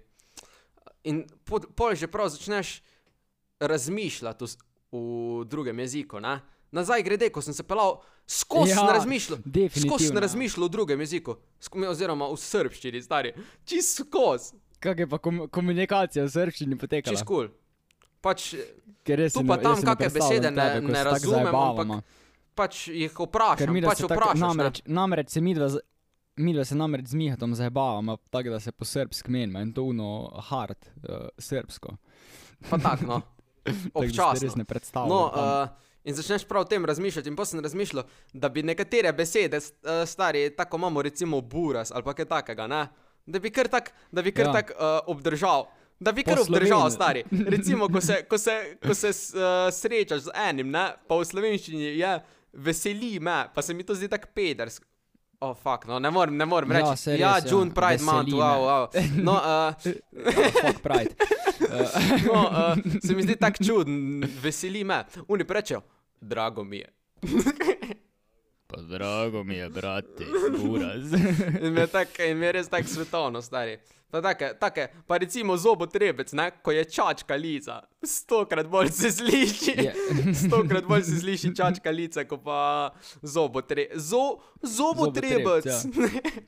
[1.09, 2.83] In pol, pol že prav začneš
[3.61, 4.53] razmišljati v,
[4.93, 6.21] v drugem jeziku.
[6.21, 6.41] Ne?
[6.77, 9.39] Nazaj grede, ko sem se pelal, skozi Ja, sem razmišljal.
[9.87, 10.21] Skozi ja.
[10.21, 11.39] razmišljal v drugem jeziku,
[11.89, 13.33] oziroma v srbščini, stari.
[13.65, 17.13] Čist skozi, Kak je pa kom komunikacija v srčini potekala?
[17.13, 17.49] čist kul.
[17.49, 17.49] Cool.
[18.21, 18.55] Pač,
[19.33, 22.03] tu pa tam kakšne besede ne- tebe, ne razumem, ampak
[22.55, 24.35] pač jih vprašam, mi pač se tako, vprašaš.
[24.35, 24.47] ne.
[24.47, 25.85] namreč, namreč se midva, z-
[26.37, 30.33] midva se namreč z Mihatom zabavamo, tako da se po srpski menimo in to uno
[30.41, 31.97] hard, uh, srpsko.
[32.71, 33.21] Pa tak, no.
[33.95, 34.43] Občasno.
[34.43, 35.11] res ne predstavljam.
[35.11, 35.69] No, uh,
[36.05, 37.29] in začneš prav o tem razmišljati.
[37.29, 42.15] In pa sem razmišljal, da bi nekatere besede, uh, stari, tako imamo recimo buras ali
[42.15, 42.87] kaj takega, ne?
[43.27, 44.51] Da bi kar tak, da bi kar Ja.
[44.51, 44.63] ja.
[44.63, 45.67] tak uh, obdržal.
[46.01, 47.25] Da bi kar obdržal, stari.
[47.49, 50.93] Recimo, ko se, ko se, ko se uh, srečaš z enim, ne?
[51.09, 52.13] pa v slovenščini je
[52.53, 54.85] veseli me, pa se mi to zdi tako pedersk.
[55.41, 57.11] O, oh, fuck, no, ne morem, ne morem Ja, reči.
[57.21, 57.51] Ja, res, ja.
[57.53, 58.67] June Pride Month, Veseli wow, me.
[58.67, 59.23] wow.
[59.23, 59.75] No, uh,
[60.27, 61.13] Oh, fuck pride.
[61.61, 61.93] Uh,
[62.33, 65.05] no uh, se mi zdi tako čuden, veseli me.
[65.29, 65.83] Oni rečejo,
[66.21, 66.89] drago mi je.
[68.67, 70.25] Pa drago mi je, brate,
[70.59, 71.13] buraz.
[71.67, 73.79] In je, tak, in je res tako svetovno, stari.
[74.11, 79.75] Pa, take, take, pa recimo zobotrebec, ne, ko je čačka lica, stokrat bolj se sliši.
[80.47, 82.91] Stokrat bolj se sliši čačka lica, kot pa
[83.23, 85.67] zobotre, zo, zobotrebec.
[85.67, 86.47] Zobotrebec,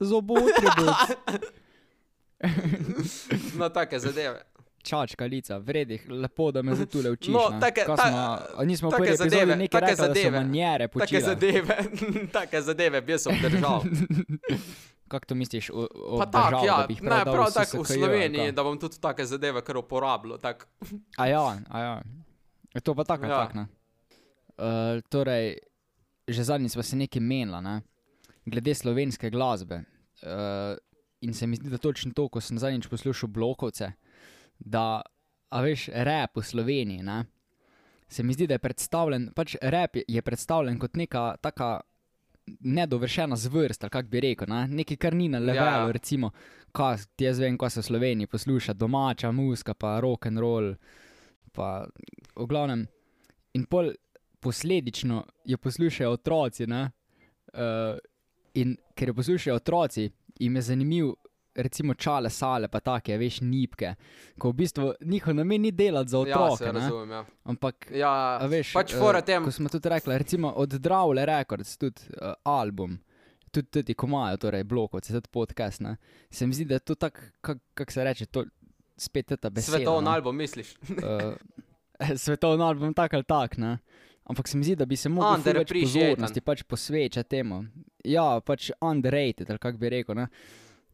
[0.10, 0.94] Zobotrebec.
[3.56, 4.44] no, take zadeve.
[4.86, 7.28] Čačka lica, vredih, lepo, da me zdaj tule učiš.
[7.28, 7.58] No, ne.
[7.60, 11.20] take- Kaj ta- smo, nismo take prvi zadeve, nekaj take so zadeve, manjere Take počile.
[11.22, 11.76] zadeve,
[12.32, 13.82] take zadeve bi jaz obdržal.
[15.08, 18.74] Kako to misliš, o- Pa obdržal, tako, ja, ne, prav tako v Sloveniji, da bom
[18.76, 20.38] tudi take zadeve kar uporabljal.
[20.38, 20.66] Tak.
[21.16, 22.02] A ja, a ja.
[22.80, 23.38] To pa tako, Ja.
[23.40, 23.66] tak, ne.
[24.56, 24.66] Uh,
[25.04, 25.58] torej,
[26.24, 27.80] že zadnjič smo se nekaj menila, ne?
[28.44, 29.82] glede slovenske glasbe.
[30.22, 30.78] Uh,
[31.20, 33.92] in se mi zdi, da točno to, ko sem zadnjič poslušal blokovce,
[34.58, 35.02] da,
[35.48, 37.24] a veš, rap v Sloveniji, ne?
[38.08, 41.80] se mi zdi, da je predstavljen, pač rap je- je predstavljen kot neka taka
[42.60, 44.68] nedovršena zvrst, ali kako bi rekel, ne?
[44.68, 45.80] nekaj, kar ni na levelu, Ja.
[45.80, 45.92] ja.
[45.92, 46.30] recimo,
[46.72, 50.74] kaj, jaz vem, kaj se v Sloveniji posluša, domača muzika, pa rock and roll,
[51.52, 51.86] pa
[52.36, 52.86] v glavnem.
[53.54, 53.92] In pol
[54.40, 56.90] posledično jo poslušajo otroci, ne?
[57.48, 57.96] Uh,
[58.54, 61.14] in ker jo poslušajo otroci, jim je zanimiv,
[61.56, 63.94] recimo čale sale, pa take, veš, nipke,
[64.38, 66.80] ko v bistvu njihov namen ni delati za Ja, otroke, se ne?
[66.80, 67.10] razumem.
[67.10, 67.24] Ja.
[67.44, 68.12] ampak Ja,
[68.48, 72.34] veš, pač eh, fora tem, Ko smo tudi rekli, recimo od Dravle Records, tudi uh,
[72.44, 72.98] album,
[73.50, 75.96] tudi ti, ko imajo, torej blokovci, tudi podcast, ne,
[76.30, 78.44] se mi zdi, da je to tako, kako kak se reče, to
[78.96, 79.78] spet ta beseda.
[79.78, 80.10] svetovni no.
[80.10, 80.76] album, misliš?
[80.90, 81.34] Uh,
[82.24, 83.78] svetovni album, tak ali tak, ne.
[84.26, 86.16] Ampak se mi zdi, da bi se več Underappreciated.
[86.18, 87.60] pozornosti pač posvečati temu.
[88.04, 90.26] Ja, pač underrated, ali kako bi rekel, ne.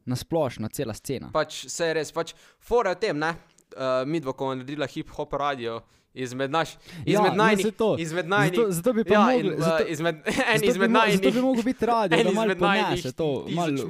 [0.04, 1.30] Nasplošno, cela scena.
[1.32, 3.34] Pač se je res, pač fora tem, ne?
[3.72, 5.78] Uh, mi dva, ko je naredila hip-hop radio,
[6.14, 6.74] izmed naš,
[7.06, 7.96] izmed ja, najnih, to.
[7.98, 10.16] izmed Zato, najnih, zato bi pa ja, mogli, in, uh, zato, izmed,
[10.52, 13.30] en zato izmed bi, mo- zato najnih, bi mogel biti radio, en izmed najnih to,
[13.48, 13.86] tisoč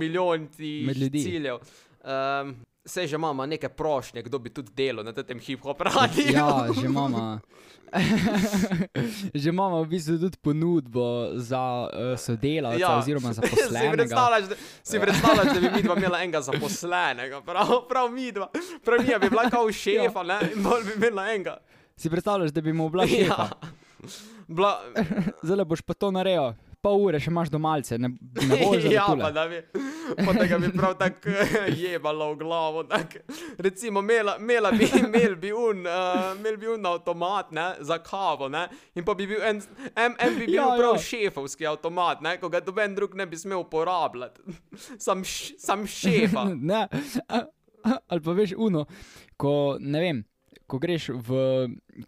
[0.87, 1.23] med ljudi.
[1.23, 1.59] ciljev.
[2.03, 6.35] Um, Sej že imamo neke prošnje, kdo bi tudi delal na tem hip-hop radiju.
[6.35, 7.39] Ja, že imamo.
[9.41, 12.99] že imamo v bistvu tudi ponudbo za uh, sodelavca ja.
[12.99, 17.87] oziroma za si predstavljaš, da, si predstavljaš, da bi mi dva imela enega zaposlenega, prav,
[17.89, 18.49] prav mi dva.
[18.85, 21.57] Prav mi bi bila kao šefa, ne, in bolj bi imela enega.
[21.97, 23.47] Si predstavljaš, da bi mu bila šefa.
[23.47, 23.51] Ja.
[24.49, 24.83] Bla,
[25.47, 29.19] Zdaj boš pa to naredil, pol ure še imaš domalce, ne, ne boš ja, že
[29.21, 29.61] pa da bi,
[30.19, 31.35] pa da bi prav tako
[31.83, 32.83] jebalo v glavo.
[32.91, 33.21] Tak.
[33.63, 38.51] Recimo, imela, imela bi, imel bi un, uh, imel bi un avtomat ne, za kavo,
[38.53, 38.67] ne,
[38.99, 39.63] in pa bi bil en,
[39.95, 40.99] en, en bi bil Ja, ja, prav ja.
[40.99, 41.07] ja.
[41.07, 44.59] šefovski avtomat, ne, ko ga doben drug ne bi smel uporabljati.
[44.99, 46.49] Sam, š, sam šefa.
[46.59, 46.87] ne,
[48.09, 48.87] ali pa veš uno,
[49.39, 50.27] ko ne vem.
[50.73, 51.43] Ko greš v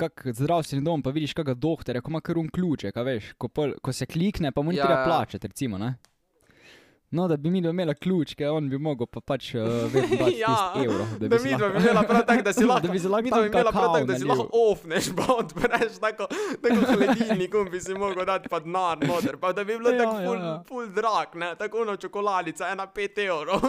[0.01, 3.53] kak zdravstveni dom, pa vidiš kakega doktorja, ko ima kar un ključek, a veš, ko,
[3.53, 5.07] pol, ko se klikne, pa mu ni Ja, treba ja.
[5.11, 5.95] plačati, recimo, ne.
[7.15, 9.61] No, da bi mi imela ključke, on bi mogel pa pač uh,
[9.93, 11.07] vedno dati Ja, ja, evro.
[11.19, 13.23] Da, bi da mi dva bi imela prav tako, da si lahko, da bi lahko
[13.23, 16.27] bi imela prav tako, da si lahko ofneš, pa odpreš tako,
[16.63, 19.99] tako hladilnik, um bi si mogel dati pa denar noter, pa da bi bilo Ja,
[19.99, 20.63] tako ja, ful, ja.
[20.69, 23.61] ful drag, ne, tako ono čokoladica, ena pet evrov.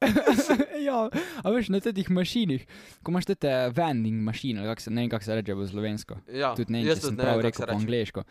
[0.88, 1.08] ja,
[1.44, 2.64] a veš, na teh mašinih,
[3.04, 6.16] ko imaš te vending mašine, kako se, ne vem, kako se reče v slovensko.
[6.32, 8.24] Ja, Tudi ne, vem, če sem ne prav kako rekel se po angliško.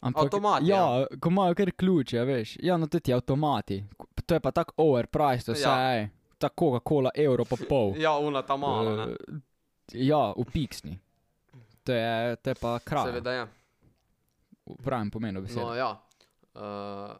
[0.00, 1.18] Ampak, Avtomati, ja, ja.
[1.20, 2.56] ko imajo kar ključe, a veš.
[2.64, 3.82] Ja, no tudi avtomati.
[4.26, 5.90] To je pa tako overpriced, vse Ja.
[5.92, 6.08] je.
[6.40, 7.92] Tako, Coca-Cola, evro pa pol.
[8.00, 9.08] Ja, una ta mala.
[9.12, 9.40] Eh,
[9.92, 10.94] Ja, v piksni.
[11.84, 13.10] To je, to je pa kraj.
[13.10, 13.46] Seveda je.
[14.70, 15.64] V pravem pomenu besede.
[15.66, 15.90] No, ja.
[16.54, 17.10] Uh,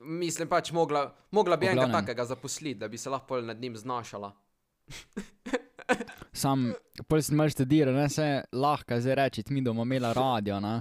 [0.00, 4.32] mislim pač, mogla, mogla bi enega takega zaposliti, da bi se lahko nad njim znašala.
[6.32, 6.72] Sam,
[7.08, 10.80] pol si malo študiral, ne se lahko zdaj reči, mi bomo imeli radio, ne.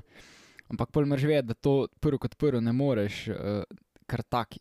[0.69, 3.63] Ampak pol moraš vedeti, da to prvo kot prvo ne moreš uh,
[4.09, 4.57] kar tak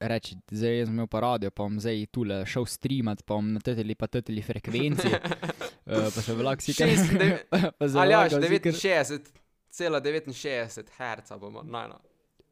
[0.00, 3.52] reči, zdaj jaz sem imel pa radio, pa bom zdaj tule šel streamat, pa bom
[3.54, 8.58] na teteli pa teteli frekvenci, uh, pa se vlak si se Ali jaš, vlagal si
[8.58, 9.30] kar 69,
[9.70, 12.00] cela 69 herca bomo, najno.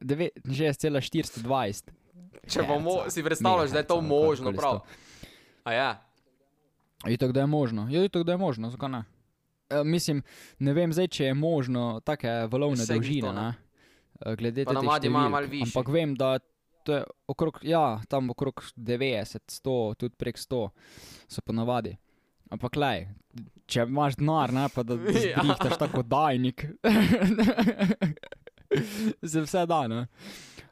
[0.01, 1.91] 69,420.
[2.47, 4.79] Če bomo, si predstavljaš, da je to možno, prav.
[5.63, 5.89] A ja.
[7.07, 7.87] Itak, da je možno.
[7.91, 9.03] Ja, itak, da je možno, zakaj ne?
[9.69, 10.23] E, mislim,
[10.59, 13.41] ne vem zdaj, če je možno take valovne glih dolžine, to, ne.
[13.41, 13.53] ne?
[14.25, 15.31] E, Glede navadi imajo številk.
[15.31, 15.67] malo višje.
[15.69, 16.31] Ampak vem, da
[16.83, 20.61] to je okrog, ja, tam okrog 90, 100, tudi prek 100
[21.29, 21.95] so ponavadi.
[22.51, 23.05] Ampak lej,
[23.71, 25.39] če imaš denar, ne pa da Ja.
[25.39, 26.65] zrihtaš tako dajnik,
[29.23, 30.07] se vse da, ne?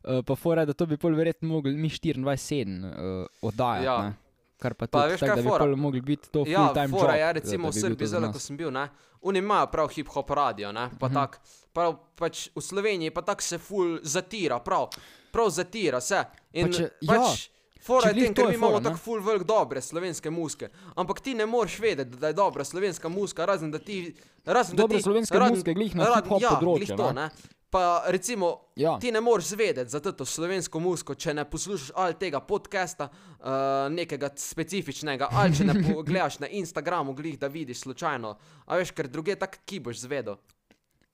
[0.04, 2.86] E, Pa fora, da to bi pol verjetno mogli mi 24-7
[3.22, 4.02] uh, oddajati, Ja.
[4.02, 4.14] ne?
[4.58, 5.66] Kar pa Pa veš, tako, kaj da bi fora?
[5.66, 7.00] pol mogli biti to Ja, full-time job.
[7.00, 8.90] fora je da- recimo da v bi Srbiji, zdaj, ko sem bil, ne,
[9.22, 11.14] oni imajo prav hip-hop radio, ne, pa Mhm.
[11.14, 11.40] tak,
[11.74, 14.90] prav, pač v Sloveniji pa tako se ful zatira, prav,
[15.32, 16.24] prav zatira se.
[16.54, 17.50] In Pa če- pač,
[17.82, 21.22] Fora če je tem, ker mi imamo fora, tako ful velik dobre slovenske muske, ampak
[21.22, 24.14] ti ne moreš vedeti, da je dobra slovenska muska, razen da ti...
[24.46, 27.22] Razen, da Dobre ti, slovenske razen- muzike glih na razen- ja, področju, glih to, ne.
[27.22, 27.30] ne.
[27.70, 28.98] Pa recimo, Ja.
[29.00, 33.46] ti ne moreš zvedeti za to slovensko muziko, če ne poslušaš ali tega podcasta, uh,
[33.94, 38.38] nekega specifičnega, ali če ne pogledaš na Instagramu, glih, da vidiš slučajno.
[38.66, 40.40] A veš, ker druge tak, ki boš zvedel.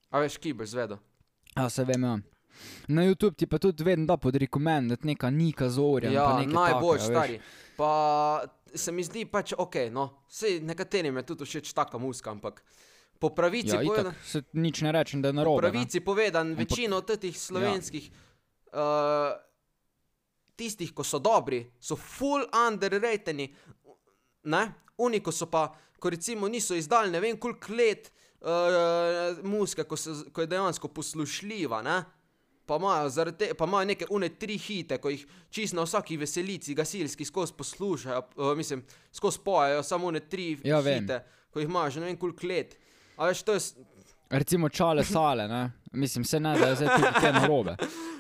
[0.10, 0.98] A veš, ki boš zvedel.
[1.58, 2.16] Ja, se vem, ja.
[2.88, 6.12] Na YouTube ti pa tudi vedno da pod rekomendati neka Nika Zorja.
[6.12, 7.40] Ja, najbolj stari.
[7.76, 8.44] Pa
[8.76, 12.64] se mi zdi pač ok, no, vse nekaterim je tudi všeč taka muska, ampak
[13.16, 14.14] po pravici Ja, povedano.
[14.24, 15.62] se nič ne rečem, da je Po narobe.
[15.62, 15.72] ne.
[15.72, 18.16] pravici povedan, večino teh slovenskih, ja.
[18.74, 19.42] uh,
[20.56, 23.50] tistih, ko so dobri, so full underrateni,
[24.46, 24.64] ne?
[24.98, 25.68] Oni, ko so pa,
[26.00, 28.48] ko recimo niso izdali ne vem koliko let uh,
[29.44, 32.04] muske, ko, se, ko je dejansko poslušljiva, ne?
[32.66, 36.74] pa imajo, te, pa imajo neke une tri hite, ko jih čisto na vsaki veselici
[36.74, 41.04] gasilski skozi poslušajo, uh, mislim, skozi pojejo samo une tri Ja, vem.
[41.04, 41.20] hite,
[41.52, 42.74] ko jih imajo že ne vem koliko let.
[43.18, 43.60] A veš, to je,
[44.30, 45.72] Recimo čale sale, ne?
[45.96, 46.88] mislim, se ne da je zdaj
[47.22, 47.76] kaj narobe.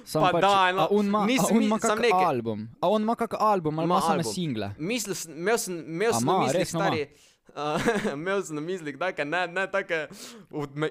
[0.05, 0.87] Sam Pa pač, daj, no.
[0.91, 3.79] on ima, Nisi a on ima sam kak nekaj- album, a on ima kak album
[3.79, 4.69] ali Ima same single.
[4.77, 6.85] Mislil sem, imel sem, imel sem ima, na mislih, resno ima?
[6.87, 7.07] stari.
[7.55, 7.79] Uh,
[8.13, 10.07] imel sem na mislih, da ne, ne tako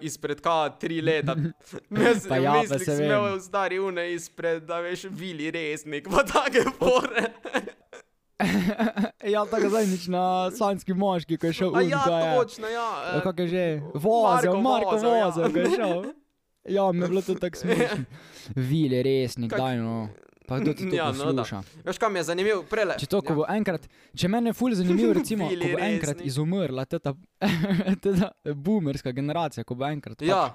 [0.01, 1.35] izpred ka tri leta.
[1.91, 6.09] Imel sem na ja, mislih, se sem imel stari une izpred, da veš, vili resnik,
[6.09, 7.27] pa take fore.
[9.35, 12.35] ja, tako zadnjič na sanski moški, ko je šel A un, ja, ko je.
[12.37, 12.89] točno, ja.
[13.05, 13.65] Ja, eh, kako je že?
[13.95, 15.27] Vozel, Marko Vozel, ja.
[15.27, 16.05] vozel, ko je šel.
[16.67, 18.05] Ja, mi je bilo to tako smešno.
[18.69, 20.09] Vili resnik, Kak- daj no.
[20.45, 21.41] Pa kdo ti to Ja, no da.
[21.41, 21.63] posluša?
[21.85, 22.63] Veš, kam je zanimivo?
[22.65, 22.99] Prele.
[22.99, 23.37] Če to, ko ja.
[23.37, 26.27] bo enkrat, če mene je ful zanimivo, recimo, ko Bili bo enkrat resni.
[26.27, 27.15] izumrla ta,
[28.55, 30.53] boomerska generacija, ko bo enkrat, pač, Ja,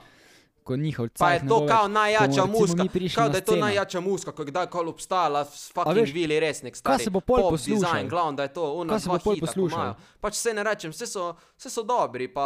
[0.70, 2.84] ko njihov pa je cajt to kao najjača ko muska.
[3.16, 3.66] Kao na da je to sceno.
[3.66, 6.74] najjača muska, ko je kdajkoli obstajala, s fucking vili resnik.
[6.74, 7.04] kaj Stari.
[7.04, 7.94] se bo pol Pop poslušalo?
[7.94, 9.82] Design, glavno, da je to, ona Kaj dva hita, ko poslušalo?
[9.82, 9.96] imajo.
[10.22, 12.46] Pač se ne rečem, vse so, vse so dobri, pa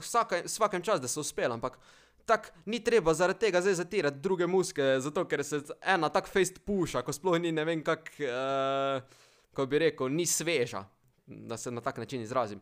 [0.00, 1.76] vsaka, vsakem čas, da so uspeli, ampak
[2.24, 6.64] tak ni treba zaradi tega zdaj zatirati druge muske, zato ker se ena tak fejst
[6.64, 9.04] puša, ko sploh ni ne vem kak, uh,
[9.52, 10.86] ko bi rekel, ni sveža,
[11.26, 12.60] da se na tak način izrazim.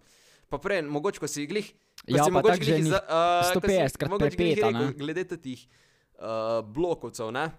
[0.49, 3.01] Pa prej, mogoče, ko si glih, ko Ja, si pa mogoče tako že ni za-
[3.43, 4.93] si 150 krat prepeta, ne.
[4.93, 5.61] Glede teh
[6.15, 6.25] uh,
[6.63, 7.51] blokovcev, ne?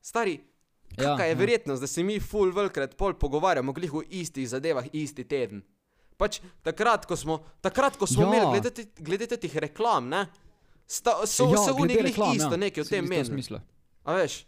[0.00, 0.40] Stari,
[0.88, 1.36] Ja, Kakšna je ja.
[1.36, 5.62] verjetnost, da se mi full velikrat pol pogovarjamo glih o istih zadevah isti teden?
[6.16, 8.28] Pač takrat, ko smo, takrat, ko smo Ja.
[8.28, 10.26] imeli glede, te- glede teh reklam, ne?
[10.86, 12.56] Sta, so Ja, se oni glih isto ja.
[12.56, 13.24] nekaj Se tem menili.
[13.26, 13.60] smislu.
[14.04, 14.46] A veš?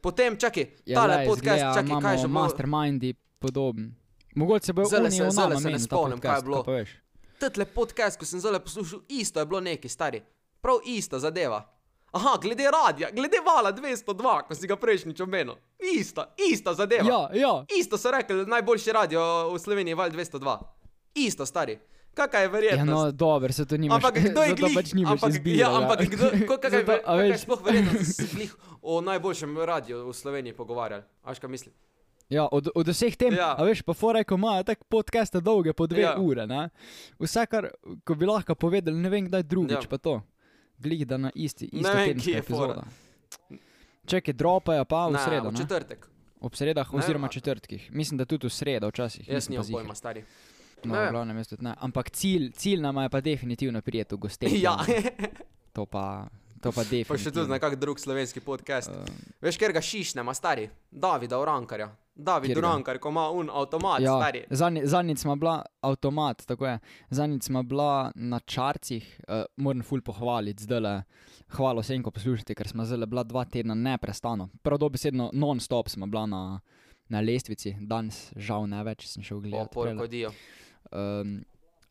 [0.00, 3.94] Potem, čakaj, Ja, tale glej, podcast, izgleda, čakaj, kaj že imamo mastermindi podoben.
[4.34, 6.64] Mogoče se bo oni se- o nama se ne menil ta spomnim, kaj je bilo.
[6.64, 6.72] pa
[7.44, 7.54] veš.
[7.54, 10.22] Tale podcast, ko sem zdaj poslušal, isto je bilo neki stari.
[10.60, 11.70] Prav ista zadeva.
[12.12, 14.06] Aha, glede radia, glede vala 202,
[14.42, 15.54] ko si ga prejšnjič omenil.
[15.92, 17.04] Ista, ista zadeva.
[17.04, 20.58] Ja, ja, Isto so rekli, najboljši radio v Sloveniji je Val 202.
[21.16, 21.78] Isto, stari.
[22.14, 22.86] Kakaj je ja, verjetnost?
[22.86, 23.96] no, dobro, se to nimaš.
[23.96, 24.74] ampak kdo je glih?
[24.76, 25.58] pač ampak, izbire.
[25.58, 28.26] ja, ampak kdo, ko- kakaj, Zato, ver, a kakaj je veš, sploh verjetnost, da se
[28.32, 28.50] glih
[28.82, 31.02] o najboljšem radiju v Sloveniji pogovarjali?
[31.22, 31.74] A veš, kaj mislim?
[32.34, 33.52] Ja, od, od vseh tem, Ja.
[33.52, 36.16] a veš, pa fora, ko imajo tako podcaste dolge po dve Ja.
[36.18, 36.68] ure, ne?
[37.16, 37.70] Vse, kar
[38.08, 39.88] bi lahko povedali, ne vem kdaj drugič, Ja.
[39.88, 40.18] pa to.
[40.76, 42.74] Glih, da na isti, Ne vem, tedenska kje je fora.
[42.74, 42.82] epizoda.
[44.06, 45.58] Čakaj, dropajo pa v Ne, sredo, v ne?
[45.58, 46.00] četrtek.
[46.40, 47.88] Ob sredah Ne, oziroma a- četrtkih.
[47.90, 49.24] Mislim, da tudi v sredo včasih.
[49.24, 50.24] Jaz nimam pojma, stari.
[50.82, 51.72] No, Ne glavnem, tudi ne.
[51.78, 54.50] Ampak cilj, cilj nama je pa definitivno prijeti v gostje.
[54.60, 54.76] Ja,
[55.72, 56.28] To pa,
[56.64, 57.18] to pa pa definitivno.
[57.20, 58.88] še tudi na kak drug slovenski podcast.
[58.88, 59.04] Uh,
[59.38, 60.64] Veš, ker ga šišnema, stari.
[60.88, 61.90] Davida Urankarja.
[62.16, 62.54] David?
[62.54, 64.44] Urankar, ko ima un avtomat, ja, stari.
[64.48, 66.78] zadnji- Zadnjič smo bila avtomat, tako je.
[67.10, 70.94] Zadnjič smo bila na čarcih, uh, moram ful pohvaliti, zdaj le.
[71.50, 74.48] Hvala vsem, ko poslušate, ker smo zdaj bila dva tedna neprestano.
[74.62, 76.60] Prav dobesedno non-stop smo bila na,
[77.08, 79.74] na lestvici, danes žal ne več, sem šel gledati.
[79.74, 79.98] prele.
[79.98, 80.30] kodijo.
[80.92, 81.42] Um,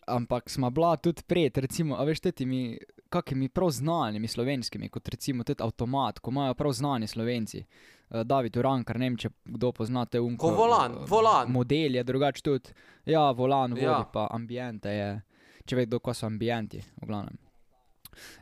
[0.08, 2.78] ampak smo bila tudi pred, recimo, a veš, temi,
[3.10, 7.66] kakimi prav znanimi slovenskimi, kot recimo tudi avtomat, ko imajo prav znani slovenci.
[8.10, 10.50] Uh, David Urankar, ne vem, če kdo poznate unko.
[10.50, 11.52] Ko volan, volan.
[11.52, 12.76] Model je drugač tudi.
[13.06, 13.98] Ja, volan, vodi Ja.
[14.00, 14.10] ja.
[14.14, 15.10] pa ambiente je.
[15.66, 17.40] Če ve kdo, ko so ambienti, v glavnem.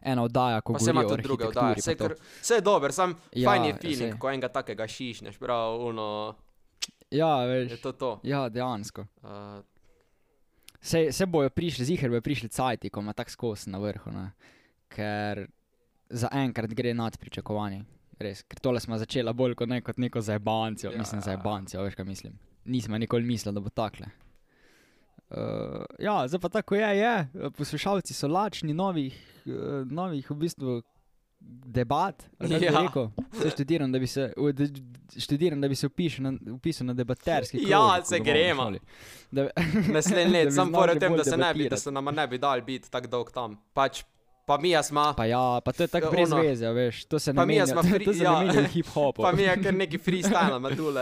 [0.04, 1.80] Ena oddaja, ko Pa se ima tudi druge oddaje.
[1.80, 5.80] Vse, kar, vse je dober, sam Ja, fajn je feeling, ko enega takega šišneš, prav,
[5.88, 6.08] uno,
[7.12, 7.82] Ja, je veš.
[7.82, 8.20] to to.
[8.24, 9.06] Ja, dejansko.
[9.24, 9.30] Uh,
[10.82, 14.32] Se, se bojo prišli, ziger bojo prišli cajti, ko ima tako skos na vrhu, ne?
[14.92, 15.46] ker
[16.10, 17.84] zaenkrat gre nad pričakovanje.
[18.22, 20.96] Res, ker tole smo začeli bolj kot, ne, kot neko zajebancijo, Ja.
[20.96, 21.00] ja.
[21.00, 22.34] mislim zajebancijo, veš kaj mislim.
[22.66, 24.10] Nismo nikoli mislili, da bo takle.
[25.32, 27.28] Uh, ja, zdaj pa tako je, je.
[27.58, 29.16] poslušalci so lačni novih,
[29.46, 30.82] uh, novih v bistvu
[31.66, 32.30] debat.
[32.40, 32.82] Ja.
[32.82, 33.08] rekel.
[33.32, 34.34] Zdaj študiram, da bi se,
[35.18, 37.70] študiram, da bi se upisal na, upisal na debaterski krog.
[37.70, 38.64] Ja, ko se gremo.
[38.64, 38.80] šoli.
[39.32, 39.48] Da,
[39.94, 41.92] Naslednji Da let, bi sam znali pore že tem, da se, ne bi, da se
[41.92, 43.58] nama ne bi dal biti tako dolg tam.
[43.74, 44.04] Pač,
[44.46, 46.42] pa mi smo, Pa ja, pa to je tako Ja, brez ono.
[46.42, 48.68] veze, veš, to se Pa ne mi menja, smo to, pri- to se ja.
[48.68, 49.22] hip-hopu.
[49.22, 51.02] pa mi je kar neki freestyle, ima tule.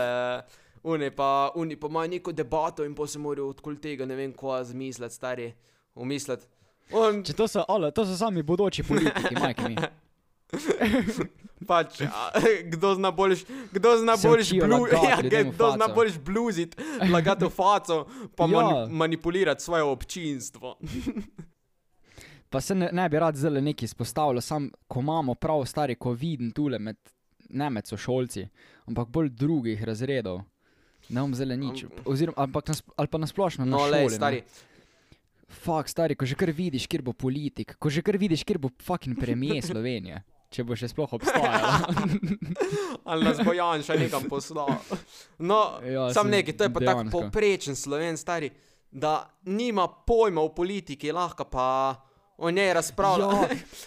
[0.82, 4.32] Uni pa, uni pa imajo neko debato in pa se morajo odkoli tega ne vem
[4.32, 5.52] kva zmisliti, stari,
[5.94, 6.46] umisliti.
[6.92, 9.76] On, Če to so, alo, to so sami bodoči politiki, majke mi.
[11.66, 12.30] pač, a,
[12.64, 18.06] kdo zna boljš, kdo zna boljš blu, ja, kdo zna boljš bluziti, lagati v faco,
[18.36, 18.48] pa Ja.
[18.48, 20.76] mani, manipulirati svoje občinstvo.
[22.48, 26.12] Pa se ne, ne bi rad zdaj nekaj izpostavljal, sam ko imamo prav stari, ko
[26.12, 26.96] vidim tule med,
[27.48, 28.48] ne med sošolci,
[28.86, 30.40] ampak bolj drugih razredov.
[31.08, 31.84] Ne bom zdaj nič.
[32.04, 33.90] Oziroma, ampak nas, ali pa nasplošno na No, šoli.
[33.92, 34.10] le, ne.
[34.10, 34.42] stari,
[35.50, 38.70] Fak, stari, ko že kar vidiš, kjer bo politik, ko že kar vidiš, kjer bo
[38.78, 40.22] fucking premijer Slovenije.
[40.50, 41.78] Če bo še sploh obstajala.
[43.04, 44.72] Ali nas bo Jan še nekam poslal.
[45.40, 48.50] No, Ja, sam nekaj, to je pa tako poprečen sloven, stari,
[48.90, 51.66] da nima pojma o politiki, lahko pa
[52.36, 53.26] o njej razpravlja.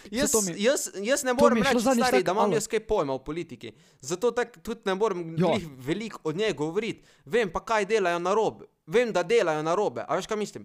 [0.08, 2.54] Ja, jaz, mi- jaz, jaz ne morem reči, stari, tako, da imam alo.
[2.54, 3.72] jaz kaj pojma o politiki.
[4.00, 5.52] Zato tak, tudi ne morem Ja.
[5.76, 7.02] veliko od nje govoriti.
[7.26, 8.64] Vem pa, kaj delajo na robe.
[8.86, 10.00] Vem, da delajo na robe.
[10.00, 10.64] A veš, kaj mislim?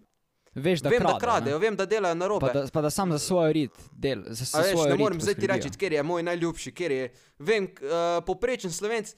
[0.55, 1.61] Veš, da vem, krade, da kradejo, ne.
[1.61, 2.47] vem, da delajo na robe.
[2.47, 5.21] Pa da, pa da sam za svoj rit del, za, za A veš, ne morem
[5.21, 7.89] zdaj ti reči, ker je moj najljubši, ker je, vem, uh,
[8.25, 9.13] poprečen slovenc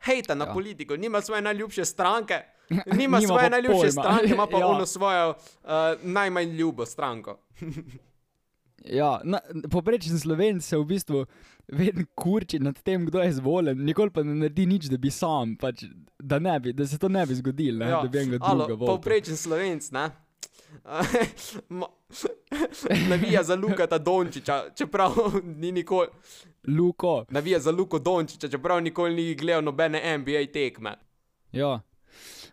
[0.00, 0.52] hejta na Ja.
[0.52, 2.34] politiko, nima svoje najljubše stranke,
[2.70, 3.90] nima, Nima svoje najljubše pojma.
[3.92, 4.66] stranke, ima pa Ja.
[4.66, 5.70] ono svojo uh,
[6.02, 7.38] najmanj ljubo stranko.
[8.84, 9.38] Ja, na,
[9.70, 11.26] poprečen slovenc se v bistvu
[11.68, 15.56] vedno kurči nad tem, kdo je izvoljen, nikoli pa ne naredi nič, da bi sam,
[15.56, 15.84] pač,
[16.18, 18.02] da, ne bi, da se to ne bi zgodilo, ja.
[18.02, 18.86] da bi enega drugega volil.
[18.86, 20.10] povprečen slovenc, ne?
[23.10, 25.12] Navija za Lukata Dončiča, čeprav
[25.44, 26.08] ni nikoli.
[26.78, 30.96] Luko, Navija za Luko Dončiča, čeprav nikoli ni gledal nobene NBA tekme.
[31.52, 31.80] ja.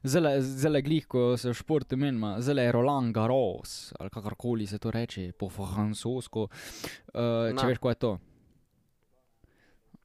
[0.04, 4.92] Zelo, glih, ko se v športu menima, zelo je Roland Garros, ali kakorkoli se to
[4.92, 6.42] reče, po francosko.
[6.42, 6.50] Uh,
[7.50, 7.68] če Na.
[7.68, 8.18] veš, kaj je to.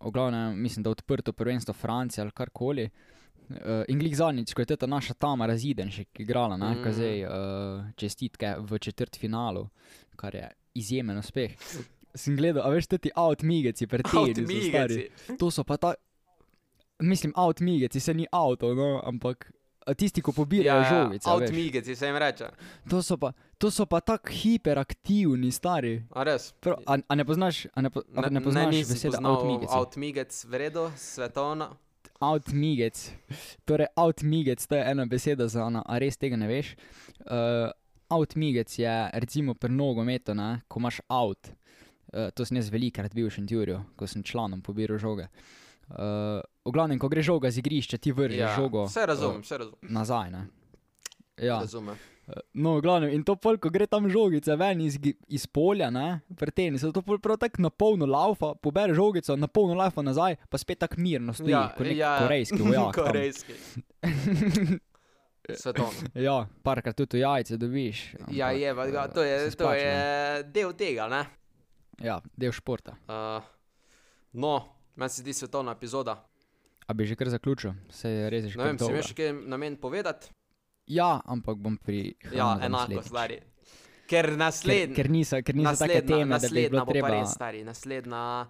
[0.01, 2.85] V glavnem, mislim, da odprto prvenstvo Francije ali karkoli.
[2.85, 3.16] Uh,
[3.89, 6.83] in glih zadnjič, ko je ta naša Tamara Zidenšek igrala, ne, mm.
[6.83, 6.93] Mm.
[6.93, 9.69] zdaj uh, čestitke v četrt finalu,
[10.17, 11.55] kar je izjemen uspeh.
[12.17, 14.33] Sem gledal, a veš, ti outmigeci, stari.
[14.33, 15.37] Avtomigeci.
[15.39, 15.95] To so pa ta,
[16.99, 19.51] mislim, outmigeci, se ni avto, no, ampak
[19.87, 21.29] a tisti, ko pobirajo ja, žogice.
[21.31, 21.43] veš.
[21.43, 22.49] Avtomigeci se jim reče.
[22.91, 26.03] To so pa, to so pa tako hiperaktivni, stari.
[26.11, 26.51] A res?
[26.61, 29.71] Prav, a, a ne poznaš, a ne, po, a ne poznaš nisem besede poznal outmigec?
[29.71, 31.71] Outmigec, v redu, svetovna.
[32.21, 33.11] Outmigec.
[33.65, 36.73] Torej, outmigec, to je ena beseda za ona, a res tega ne veš.
[37.27, 37.69] Uh,
[38.09, 41.51] outmigec je recimo pri nogometu, ne, ko imaš out.
[42.13, 45.29] Uh, to sem jaz velikrat bil v Šentjurju, ko sem članom pobiral žoge.
[45.87, 49.59] Uh, v glavnem, ko gre žoga z igrišča, ti vržeš ja, žogo Vse razumem, vse
[49.59, 49.79] razumem.
[49.83, 50.31] uh, nazaj.
[50.33, 50.47] Ne?
[51.37, 51.99] Ja, razumem.
[52.53, 54.99] No, v glavnem, in to pol, ko gre tam žogica ven iz,
[55.31, 59.47] iz polja, ne, pri tenisu, to pol prav tako na polno laufa, pobere žogico, na
[59.47, 62.97] polno laufa nazaj, pa spet tako mirno stoji, ja, kot nek ja, korejski vojak.
[63.01, 63.59] korejski.
[65.47, 66.11] Svetovno.
[66.19, 68.01] Ja, parkrat tudi jajce dobiš.
[68.35, 69.93] Ja, ampak, je, pa, ga, eh, to je, se to je
[70.51, 71.23] del tega, ne?
[72.03, 72.97] Ja, del športa.
[73.07, 73.47] Uh,
[74.35, 74.57] no,
[74.99, 76.19] meni se zdi svetovna epizoda.
[76.87, 79.79] A bi že kar zaključil, se je res že Ne vem, si še kaj namen
[79.79, 80.35] povedati?
[80.89, 82.15] Ja, ampak bom pri.
[82.27, 83.07] Ja, enako, naslednjič.
[83.07, 83.39] stari.
[84.07, 84.95] Ker Ker, naslednji.
[84.95, 87.09] ker niso, ker niso take naslednja, teme, da bi naslednja bilo bo pa treba.
[87.11, 88.47] res stari, naslednja.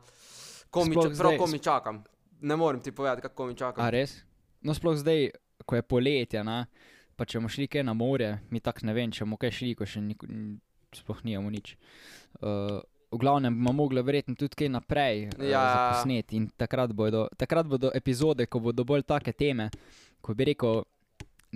[0.69, 1.97] Komi, čak, prav zdaj- komi čakam.
[2.43, 3.81] Ne morem ti povedati, kako mi čakam.
[3.81, 4.21] A res?
[4.61, 5.31] No, sploh zdaj,
[5.65, 6.67] ko je poletje, ne,
[7.17, 9.75] pa če bomo šli kaj na morje, mi tako ne vem, če bomo kaj šli,
[9.75, 10.61] ko še nik, n-
[10.93, 11.77] sploh nimamo nič.
[12.37, 12.77] Uh,
[13.09, 15.65] v glavnem bomo mogli verjetno tudi kaj naprej uh, Ja.
[15.91, 19.71] posneti in takrat bodo, takrat bodo epizode, ko bodo bolj take teme,
[20.21, 20.85] ko bi rekel.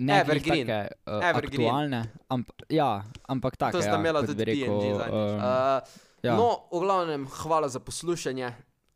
[0.01, 0.67] Ne Evergreen.
[0.67, 1.67] take, uh, Evergreen.
[1.69, 1.99] aktualne,
[2.33, 3.75] amp, ja, ampak take.
[3.77, 5.29] To sta ja, imela tudi rekel, PNG zadnjič.
[5.29, 6.35] um, Uh, ja.
[6.37, 8.49] No, v glavnem, hvala za poslušanje.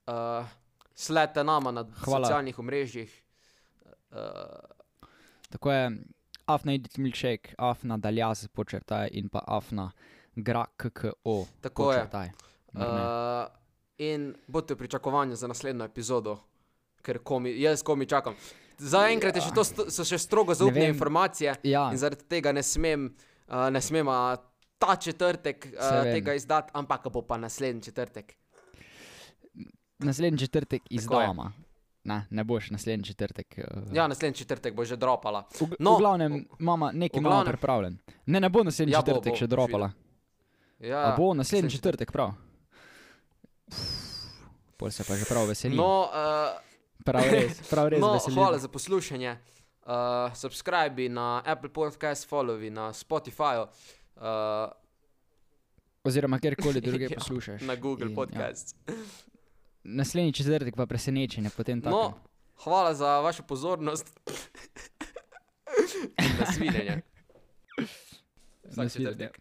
[0.06, 0.46] Uh,
[0.96, 2.26] sledite nama na Hvala.
[2.26, 3.12] socialnih omrežjih.
[4.12, 4.18] Uh,
[5.50, 5.92] Tako je,
[6.46, 9.92] afna edit milkshake, afna daljaz počrtaj in pa afna
[10.36, 11.46] gra kko.
[11.62, 12.00] Tako je.
[12.00, 12.30] počrtaj.
[12.74, 12.86] Ne?
[12.86, 13.48] uh,
[13.98, 16.38] in bodite v pričakovanju za naslednjo epizodo,
[17.02, 18.34] ker komi, jaz komi čakam.
[18.78, 19.52] Zaenkrat je še
[19.90, 23.16] so še strogo zaupne informacije Ja, in zaradi tega ne smem,
[23.48, 24.36] uh, ne smem uh,
[24.78, 28.36] ta četrtek uh, tega izdati, ampak bo pa naslednji četrtek.
[30.00, 30.96] naslednji četrtek je.
[30.96, 31.52] izdama.
[32.04, 33.56] Ne, ne boš naslednji četrtek.
[33.58, 35.48] Uh, Ja, naslednji četrtek bo že dropala.
[35.80, 37.98] no, v glavnem, mama nekaj imamo glavnem- pripravljen.
[38.26, 39.92] Ne, ne bo naslednji Ja, ja, bo, četrtek bo, še dropala.
[40.80, 42.34] Ja, A bo naslednji naslednji četrtek prav.
[44.78, 45.78] Pol se pa že prav veselim.
[45.78, 46.75] No, uh,
[47.06, 48.36] prav res, prav res no veselim.
[48.36, 49.38] hvala za poslušanje.
[49.86, 49.92] Uh,
[50.34, 53.68] subscribe na Apple Podcast, follow na Spotifyju,
[54.16, 54.72] uh,
[56.04, 57.62] Oziroma kjerkoli druge Ja, poslušaš.
[57.62, 58.76] na Google In, Podcast.
[58.88, 58.94] Ja.
[59.84, 61.96] Naslednji četrtek pa presenečenje, potem tako.
[61.96, 62.14] No,
[62.64, 64.20] hvala za vašo pozornost.
[66.40, 67.02] Nasvidenje.
[68.72, 69.40] Vsak četrtek.